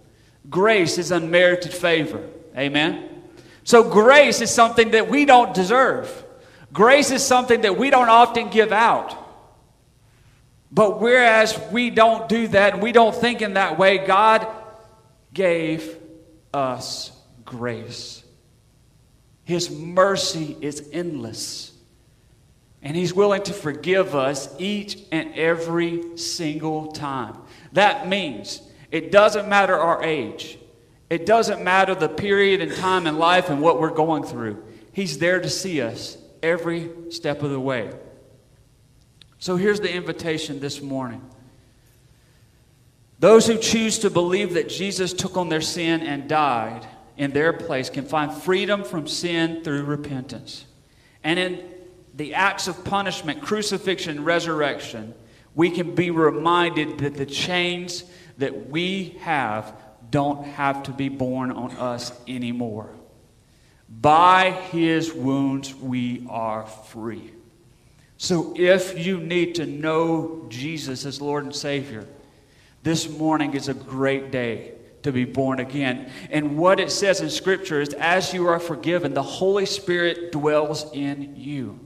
Grace 0.47 0.99
is 0.99 1.09
unmerited 1.11 1.73
favor. 1.73 2.23
Amen. 2.55 3.23
So 3.63 3.89
grace 3.89 4.41
is 4.41 4.51
something 4.51 4.91
that 4.91 5.09
we 5.09 5.25
don't 5.25 5.55
deserve. 5.55 6.23
Grace 6.71 7.09
is 7.09 7.25
something 7.25 7.61
that 7.61 7.79
we 7.79 7.89
don't 7.89 8.09
often 8.09 8.49
give 8.51 8.71
out. 8.71 9.17
But 10.71 11.01
whereas 11.01 11.59
we 11.71 11.89
don't 11.89 12.29
do 12.29 12.47
that 12.49 12.75
and 12.75 12.83
we 12.83 12.91
don't 12.91 13.15
think 13.15 13.41
in 13.41 13.55
that 13.55 13.79
way, 13.79 13.97
God 14.05 14.47
gave 15.33 15.97
us 16.53 17.11
grace. 17.43 18.16
His 19.47 19.71
mercy 19.71 20.57
is 20.59 20.89
endless. 20.91 21.71
And 22.81 22.97
He's 22.97 23.13
willing 23.13 23.43
to 23.43 23.53
forgive 23.53 24.13
us 24.13 24.53
each 24.59 24.99
and 25.09 25.33
every 25.35 26.17
single 26.17 26.91
time. 26.91 27.37
That 27.71 28.09
means 28.09 28.61
it 28.91 29.09
doesn't 29.09 29.47
matter 29.47 29.73
our 29.73 30.03
age, 30.03 30.59
it 31.09 31.25
doesn't 31.25 31.63
matter 31.63 31.95
the 31.95 32.09
period 32.09 32.59
and 32.59 32.73
time 32.73 33.07
in 33.07 33.17
life 33.17 33.49
and 33.49 33.61
what 33.61 33.79
we're 33.79 33.93
going 33.93 34.23
through. 34.23 34.61
He's 34.91 35.17
there 35.17 35.39
to 35.39 35.49
see 35.49 35.79
us 35.79 36.17
every 36.43 36.89
step 37.09 37.41
of 37.41 37.49
the 37.49 37.59
way. 37.59 37.93
So 39.39 39.55
here's 39.55 39.79
the 39.79 39.93
invitation 39.93 40.59
this 40.59 40.81
morning. 40.81 41.21
Those 43.19 43.47
who 43.47 43.57
choose 43.57 43.99
to 43.99 44.09
believe 44.09 44.55
that 44.55 44.67
Jesus 44.67 45.13
took 45.13 45.37
on 45.37 45.47
their 45.47 45.61
sin 45.61 46.01
and 46.01 46.27
died 46.27 46.85
in 47.17 47.31
their 47.31 47.51
place 47.51 47.89
can 47.89 48.05
find 48.05 48.31
freedom 48.31 48.83
from 48.83 49.07
sin 49.07 49.63
through 49.63 49.83
repentance. 49.83 50.65
And 51.23 51.39
in 51.39 51.63
the 52.13 52.35
acts 52.35 52.67
of 52.67 52.83
punishment, 52.83 53.41
crucifixion, 53.41 54.23
resurrection, 54.23 55.13
we 55.55 55.71
can 55.71 55.95
be 55.95 56.11
reminded 56.11 56.99
that 56.99 57.15
the 57.15 57.25
chains 57.25 58.03
that 58.37 58.69
we 58.69 59.17
have 59.21 59.75
don't 60.09 60.45
have 60.45 60.83
to 60.83 60.91
be 60.91 61.09
borne 61.09 61.51
on 61.51 61.71
us 61.71 62.11
anymore. 62.27 62.89
By 63.89 64.51
his 64.51 65.13
wounds, 65.13 65.73
we 65.73 66.25
are 66.29 66.65
free. 66.65 67.31
So 68.17 68.53
if 68.55 69.05
you 69.05 69.19
need 69.19 69.55
to 69.55 69.65
know 69.65 70.45
Jesus 70.49 71.05
as 71.05 71.21
Lord 71.21 71.45
and 71.45 71.55
Savior, 71.55 72.05
this 72.83 73.09
morning 73.09 73.53
is 73.53 73.67
a 73.67 73.73
great 73.73 74.31
day 74.31 74.73
to 75.07 75.13
be 75.13 75.25
born 75.25 75.59
again. 75.59 76.11
And 76.29 76.57
what 76.57 76.79
it 76.81 76.91
says 76.91 77.21
in 77.21 77.29
Scripture 77.29 77.79
is 77.79 77.93
as 77.93 78.33
you 78.33 78.47
are 78.47 78.59
forgiven, 78.59 79.13
the 79.13 79.23
Holy 79.23 79.65
Spirit 79.65 80.33
dwells 80.33 80.91
in 80.93 81.35
you. 81.37 81.79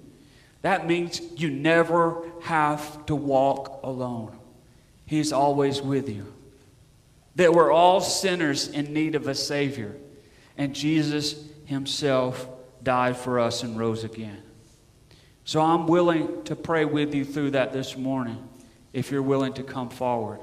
That 0.63 0.87
means 0.87 1.21
you 1.37 1.49
never 1.49 2.23
have 2.41 3.05
to 3.05 3.15
walk 3.15 3.81
alone, 3.83 4.37
He's 5.05 5.31
always 5.31 5.81
with 5.81 6.09
you. 6.09 6.33
That 7.35 7.53
we're 7.53 7.71
all 7.71 8.01
sinners 8.01 8.67
in 8.67 8.93
need 8.93 9.15
of 9.15 9.27
a 9.27 9.35
Savior. 9.35 9.95
And 10.57 10.75
Jesus 10.75 11.43
Himself 11.65 12.47
died 12.83 13.17
for 13.17 13.39
us 13.39 13.63
and 13.63 13.77
rose 13.77 14.03
again. 14.03 14.41
So 15.45 15.61
I'm 15.61 15.85
willing 15.87 16.43
to 16.45 16.55
pray 16.55 16.85
with 16.85 17.13
you 17.13 17.23
through 17.23 17.51
that 17.51 17.71
this 17.71 17.95
morning 17.95 18.47
if 18.93 19.11
you're 19.11 19.21
willing 19.21 19.53
to 19.53 19.63
come 19.63 19.89
forward. 19.89 20.39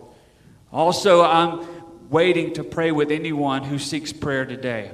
Also, 0.73 1.23
I'm 1.23 1.67
waiting 2.09 2.53
to 2.55 2.65
pray 2.65 2.91
with 2.91 3.11
anyone 3.11 3.65
who 3.65 3.79
seeks 3.79 4.13
prayer 4.13 4.45
today. 4.45 4.93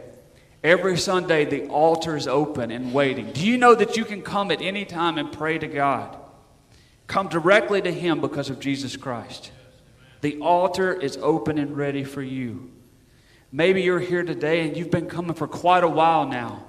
Every 0.62 0.96
Sunday, 0.96 1.44
the 1.44 1.66
altar 1.68 2.16
is 2.16 2.27
open 2.27 2.70
and 2.70 2.94
waiting. 2.94 3.33
Do 3.33 3.46
you 3.46 3.59
know 3.59 3.74
that 3.74 3.96
you 3.96 4.05
can 4.05 4.22
come 4.22 4.50
at 4.50 4.62
any 4.62 4.85
time 4.85 5.18
and 5.18 5.31
pray 5.31 5.59
to 5.59 5.66
God? 5.66 6.16
Come 7.07 7.29
directly 7.29 7.83
to 7.83 7.92
Him 7.92 8.20
because 8.20 8.48
of 8.48 8.61
Jesus 8.61 8.96
Christ. 8.96 9.53
The 10.22 10.40
altar 10.40 10.92
is 10.92 11.18
open 11.18 11.59
and 11.59 11.77
ready 11.77 12.03
for 12.03 12.22
you. 12.22 12.70
Maybe 13.53 13.83
you're 13.83 14.00
here 14.00 14.22
today 14.24 14.66
and 14.66 14.77
you've 14.77 14.90
been 14.90 15.07
coming 15.07 15.35
for 15.35 15.46
quite 15.46 15.85
a 15.85 15.88
while 15.88 16.27
now, 16.27 16.64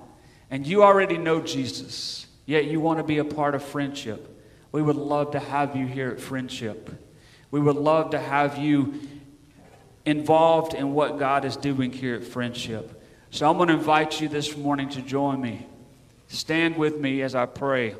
and 0.52 0.68
you 0.68 0.84
already 0.84 1.18
know 1.18 1.40
Jesus, 1.40 2.28
yet 2.46 2.66
you 2.66 2.80
want 2.82 3.00
to 3.00 3.04
be 3.04 3.18
a 3.18 3.26
part 3.26 3.56
of 3.56 3.64
friendship. 3.64 4.36
We 4.74 4.82
would 4.82 4.98
love 4.98 5.32
to 5.32 5.40
have 5.40 5.78
you 5.78 5.88
here 5.88 6.10
at 6.10 6.20
Friendship. 6.20 6.90
We 7.50 7.62
would 7.62 7.78
love 7.78 8.10
to 8.10 8.20
have 8.20 8.58
you 8.58 9.00
involved 10.06 10.74
in 10.74 10.94
what 10.94 11.20
God 11.20 11.46
is 11.46 11.58
doing 11.58 11.92
here 11.92 12.16
at 12.16 12.24
Friendship. 12.24 13.02
So 13.32 13.50
I'm 13.50 13.58
going 13.58 13.70
to 13.70 13.74
invite 13.74 14.22
you 14.22 14.28
this 14.28 14.56
morning 14.56 14.90
to 14.90 15.02
join 15.02 15.42
me. 15.42 15.66
Stand 16.28 16.78
with 16.78 17.00
me 17.00 17.22
as 17.22 17.36
I 17.36 17.46
pray, 17.46 17.96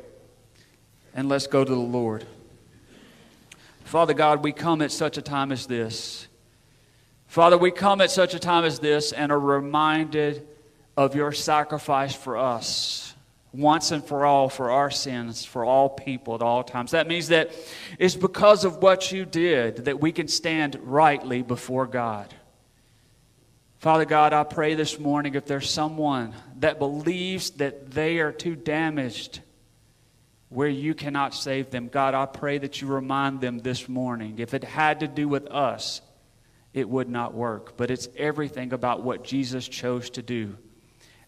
and 1.14 1.28
let's 1.28 1.46
go 1.46 1.64
to 1.64 1.70
the 1.70 1.78
Lord. 1.78 2.26
Father 3.84 4.14
God, 4.14 4.42
we 4.42 4.52
come 4.52 4.82
at 4.82 4.90
such 4.90 5.16
a 5.16 5.22
time 5.22 5.52
as 5.52 5.66
this. 5.66 6.26
Father, 7.28 7.58
we 7.58 7.70
come 7.70 8.00
at 8.00 8.10
such 8.10 8.34
a 8.34 8.38
time 8.38 8.64
as 8.64 8.78
this 8.78 9.12
and 9.12 9.30
are 9.30 9.38
reminded 9.38 10.46
of 10.96 11.14
your 11.14 11.32
sacrifice 11.32 12.14
for 12.14 12.36
us 12.36 13.05
once 13.56 13.90
and 13.90 14.04
for 14.04 14.24
all 14.24 14.48
for 14.48 14.70
our 14.70 14.90
sins, 14.90 15.44
for 15.44 15.64
all 15.64 15.88
people 15.88 16.34
at 16.34 16.42
all 16.42 16.62
times. 16.62 16.90
That 16.90 17.08
means 17.08 17.28
that 17.28 17.50
it's 17.98 18.14
because 18.14 18.64
of 18.64 18.82
what 18.82 19.10
you 19.12 19.24
did 19.24 19.86
that 19.86 20.00
we 20.00 20.12
can 20.12 20.28
stand 20.28 20.78
rightly 20.82 21.42
before 21.42 21.86
God. 21.86 22.32
Father 23.78 24.04
God, 24.04 24.32
I 24.32 24.44
pray 24.44 24.74
this 24.74 24.98
morning 24.98 25.34
if 25.34 25.46
there's 25.46 25.70
someone 25.70 26.34
that 26.58 26.78
believes 26.78 27.50
that 27.52 27.90
they 27.90 28.18
are 28.18 28.32
too 28.32 28.56
damaged 28.56 29.40
where 30.48 30.68
you 30.68 30.94
cannot 30.94 31.34
save 31.34 31.70
them. 31.70 31.88
God, 31.88 32.14
I 32.14 32.26
pray 32.26 32.58
that 32.58 32.80
you 32.80 32.88
remind 32.88 33.40
them 33.40 33.58
this 33.58 33.88
morning. 33.88 34.38
If 34.38 34.54
it 34.54 34.64
had 34.64 35.00
to 35.00 35.08
do 35.08 35.28
with 35.28 35.46
us, 35.48 36.00
it 36.72 36.88
would 36.88 37.08
not 37.08 37.34
work. 37.34 37.76
But 37.76 37.90
it's 37.90 38.08
everything 38.16 38.72
about 38.72 39.02
what 39.02 39.24
Jesus 39.24 39.66
chose 39.66 40.10
to 40.10 40.22
do. 40.22 40.56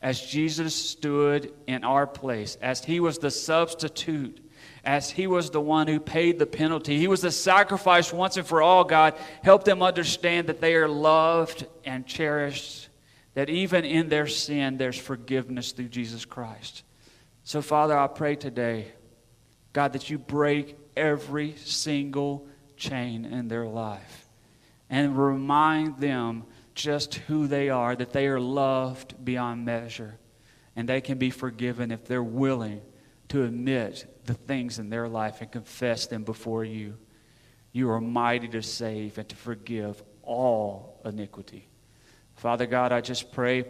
As 0.00 0.20
Jesus 0.20 0.74
stood 0.74 1.52
in 1.66 1.84
our 1.84 2.06
place, 2.06 2.56
as 2.62 2.84
he 2.84 3.00
was 3.00 3.18
the 3.18 3.30
substitute, 3.30 4.40
as 4.84 5.10
he 5.10 5.26
was 5.26 5.50
the 5.50 5.60
one 5.60 5.88
who 5.88 5.98
paid 5.98 6.38
the 6.38 6.46
penalty, 6.46 6.98
he 6.98 7.08
was 7.08 7.20
the 7.20 7.32
sacrifice 7.32 8.12
once 8.12 8.36
and 8.36 8.46
for 8.46 8.62
all, 8.62 8.84
God, 8.84 9.14
help 9.42 9.64
them 9.64 9.82
understand 9.82 10.46
that 10.46 10.60
they 10.60 10.74
are 10.76 10.88
loved 10.88 11.66
and 11.84 12.06
cherished, 12.06 12.88
that 13.34 13.50
even 13.50 13.84
in 13.84 14.08
their 14.08 14.28
sin, 14.28 14.76
there's 14.78 14.98
forgiveness 14.98 15.72
through 15.72 15.88
Jesus 15.88 16.24
Christ. 16.24 16.84
So, 17.42 17.60
Father, 17.60 17.98
I 17.98 18.06
pray 18.06 18.36
today 18.36 18.92
God, 19.72 19.92
that 19.92 20.10
you 20.10 20.18
break 20.18 20.76
every 20.96 21.54
single 21.56 22.46
chain 22.76 23.24
in 23.24 23.48
their 23.48 23.66
life 23.66 24.28
and 24.90 25.16
remind 25.16 25.98
them 25.98 26.44
just 26.78 27.14
who 27.14 27.48
they 27.48 27.68
are, 27.68 27.96
that 27.96 28.12
they 28.12 28.28
are 28.28 28.40
loved 28.40 29.24
beyond 29.24 29.64
measure, 29.64 30.16
and 30.76 30.88
they 30.88 31.00
can 31.00 31.18
be 31.18 31.28
forgiven 31.28 31.90
if 31.90 32.06
they're 32.06 32.22
willing 32.22 32.80
to 33.28 33.42
admit 33.42 34.06
the 34.24 34.34
things 34.34 34.78
in 34.78 34.88
their 34.88 35.08
life 35.08 35.40
and 35.40 35.50
confess 35.50 36.06
them 36.06 36.22
before 36.22 36.64
you. 36.64 36.96
You 37.72 37.90
are 37.90 38.00
mighty 38.00 38.48
to 38.48 38.62
save 38.62 39.18
and 39.18 39.28
to 39.28 39.36
forgive 39.36 40.02
all 40.22 41.00
iniquity. 41.04 41.68
Father 42.36 42.66
God, 42.66 42.92
I 42.92 43.00
just 43.00 43.32
pray, 43.32 43.64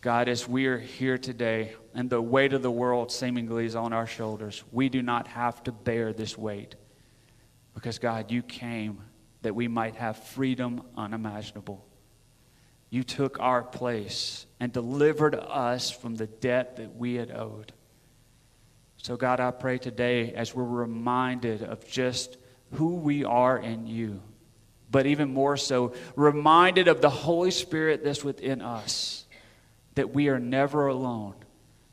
God, 0.00 0.28
as 0.28 0.48
we 0.48 0.66
are 0.66 0.78
here 0.78 1.18
today, 1.18 1.76
and 1.94 2.10
the 2.10 2.20
weight 2.20 2.52
of 2.52 2.62
the 2.62 2.70
world 2.72 3.12
seemingly 3.12 3.66
is 3.66 3.76
on 3.76 3.92
our 3.92 4.06
shoulders. 4.06 4.64
We 4.72 4.88
do 4.88 5.00
not 5.00 5.28
have 5.28 5.62
to 5.62 5.72
bear 5.72 6.12
this 6.12 6.36
weight 6.36 6.74
because, 7.72 8.00
God, 8.00 8.32
you 8.32 8.42
came 8.42 9.00
that 9.42 9.54
we 9.54 9.68
might 9.68 9.94
have 9.94 10.16
freedom 10.16 10.82
unimaginable. 10.96 11.86
You 12.92 13.02
took 13.02 13.40
our 13.40 13.62
place 13.62 14.44
and 14.60 14.70
delivered 14.70 15.34
us 15.34 15.90
from 15.90 16.14
the 16.14 16.26
debt 16.26 16.76
that 16.76 16.94
we 16.94 17.14
had 17.14 17.30
owed. 17.30 17.72
So, 18.98 19.16
God, 19.16 19.40
I 19.40 19.50
pray 19.50 19.78
today 19.78 20.34
as 20.34 20.54
we're 20.54 20.62
reminded 20.62 21.62
of 21.62 21.88
just 21.88 22.36
who 22.72 22.96
we 22.96 23.24
are 23.24 23.58
in 23.58 23.86
you, 23.86 24.20
but 24.90 25.06
even 25.06 25.32
more 25.32 25.56
so, 25.56 25.94
reminded 26.16 26.86
of 26.86 27.00
the 27.00 27.08
Holy 27.08 27.50
Spirit 27.50 28.04
that's 28.04 28.22
within 28.22 28.60
us, 28.60 29.24
that 29.94 30.12
we 30.12 30.28
are 30.28 30.38
never 30.38 30.88
alone 30.88 31.34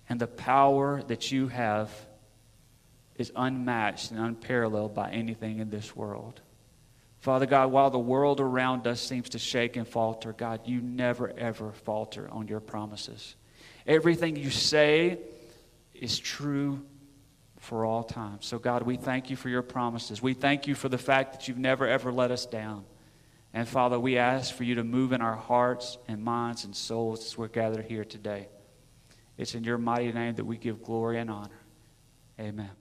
and 0.09 0.19
the 0.19 0.27
power 0.27 1.01
that 1.03 1.31
you 1.31 1.47
have 1.47 1.89
is 3.15 3.31
unmatched 3.37 4.11
and 4.11 4.19
unparalleled 4.19 4.93
by 4.93 5.11
anything 5.11 5.59
in 5.59 5.69
this 5.69 5.95
world. 5.95 6.41
Father 7.19 7.45
God, 7.45 7.71
while 7.71 7.89
the 7.89 7.99
world 7.99 8.39
around 8.39 8.87
us 8.87 9.01
seems 9.01 9.29
to 9.29 9.39
shake 9.39 9.75
and 9.75 9.87
falter, 9.87 10.31
God, 10.31 10.61
you 10.65 10.81
never, 10.81 11.29
ever 11.37 11.73
falter 11.73 12.29
on 12.31 12.47
your 12.47 12.61
promises. 12.61 13.35
Everything 13.85 14.35
you 14.35 14.49
say 14.49 15.19
is 15.93 16.17
true 16.17 16.81
for 17.59 17.83
all 17.83 18.03
time. 18.03 18.37
So, 18.39 18.57
God, 18.57 18.83
we 18.83 18.95
thank 18.95 19.29
you 19.29 19.35
for 19.35 19.49
your 19.49 19.61
promises. 19.61 20.21
We 20.21 20.33
thank 20.33 20.65
you 20.65 20.75
for 20.75 20.87
the 20.87 20.97
fact 20.97 21.33
that 21.33 21.47
you've 21.47 21.57
never, 21.57 21.85
ever 21.85 22.11
let 22.11 22.31
us 22.31 22.45
down. 22.45 22.85
And, 23.53 23.67
Father, 23.67 23.99
we 23.99 24.17
ask 24.17 24.53
for 24.53 24.63
you 24.63 24.75
to 24.75 24.83
move 24.83 25.11
in 25.11 25.21
our 25.21 25.35
hearts 25.35 25.97
and 26.07 26.23
minds 26.23 26.63
and 26.63 26.73
souls 26.73 27.25
as 27.25 27.37
we're 27.37 27.47
gathered 27.47 27.85
here 27.85 28.05
today. 28.05 28.47
It's 29.37 29.55
in 29.55 29.63
your 29.63 29.77
mighty 29.77 30.11
name 30.11 30.35
that 30.35 30.45
we 30.45 30.57
give 30.57 30.83
glory 30.83 31.19
and 31.19 31.29
honor. 31.29 31.59
Amen. 32.39 32.78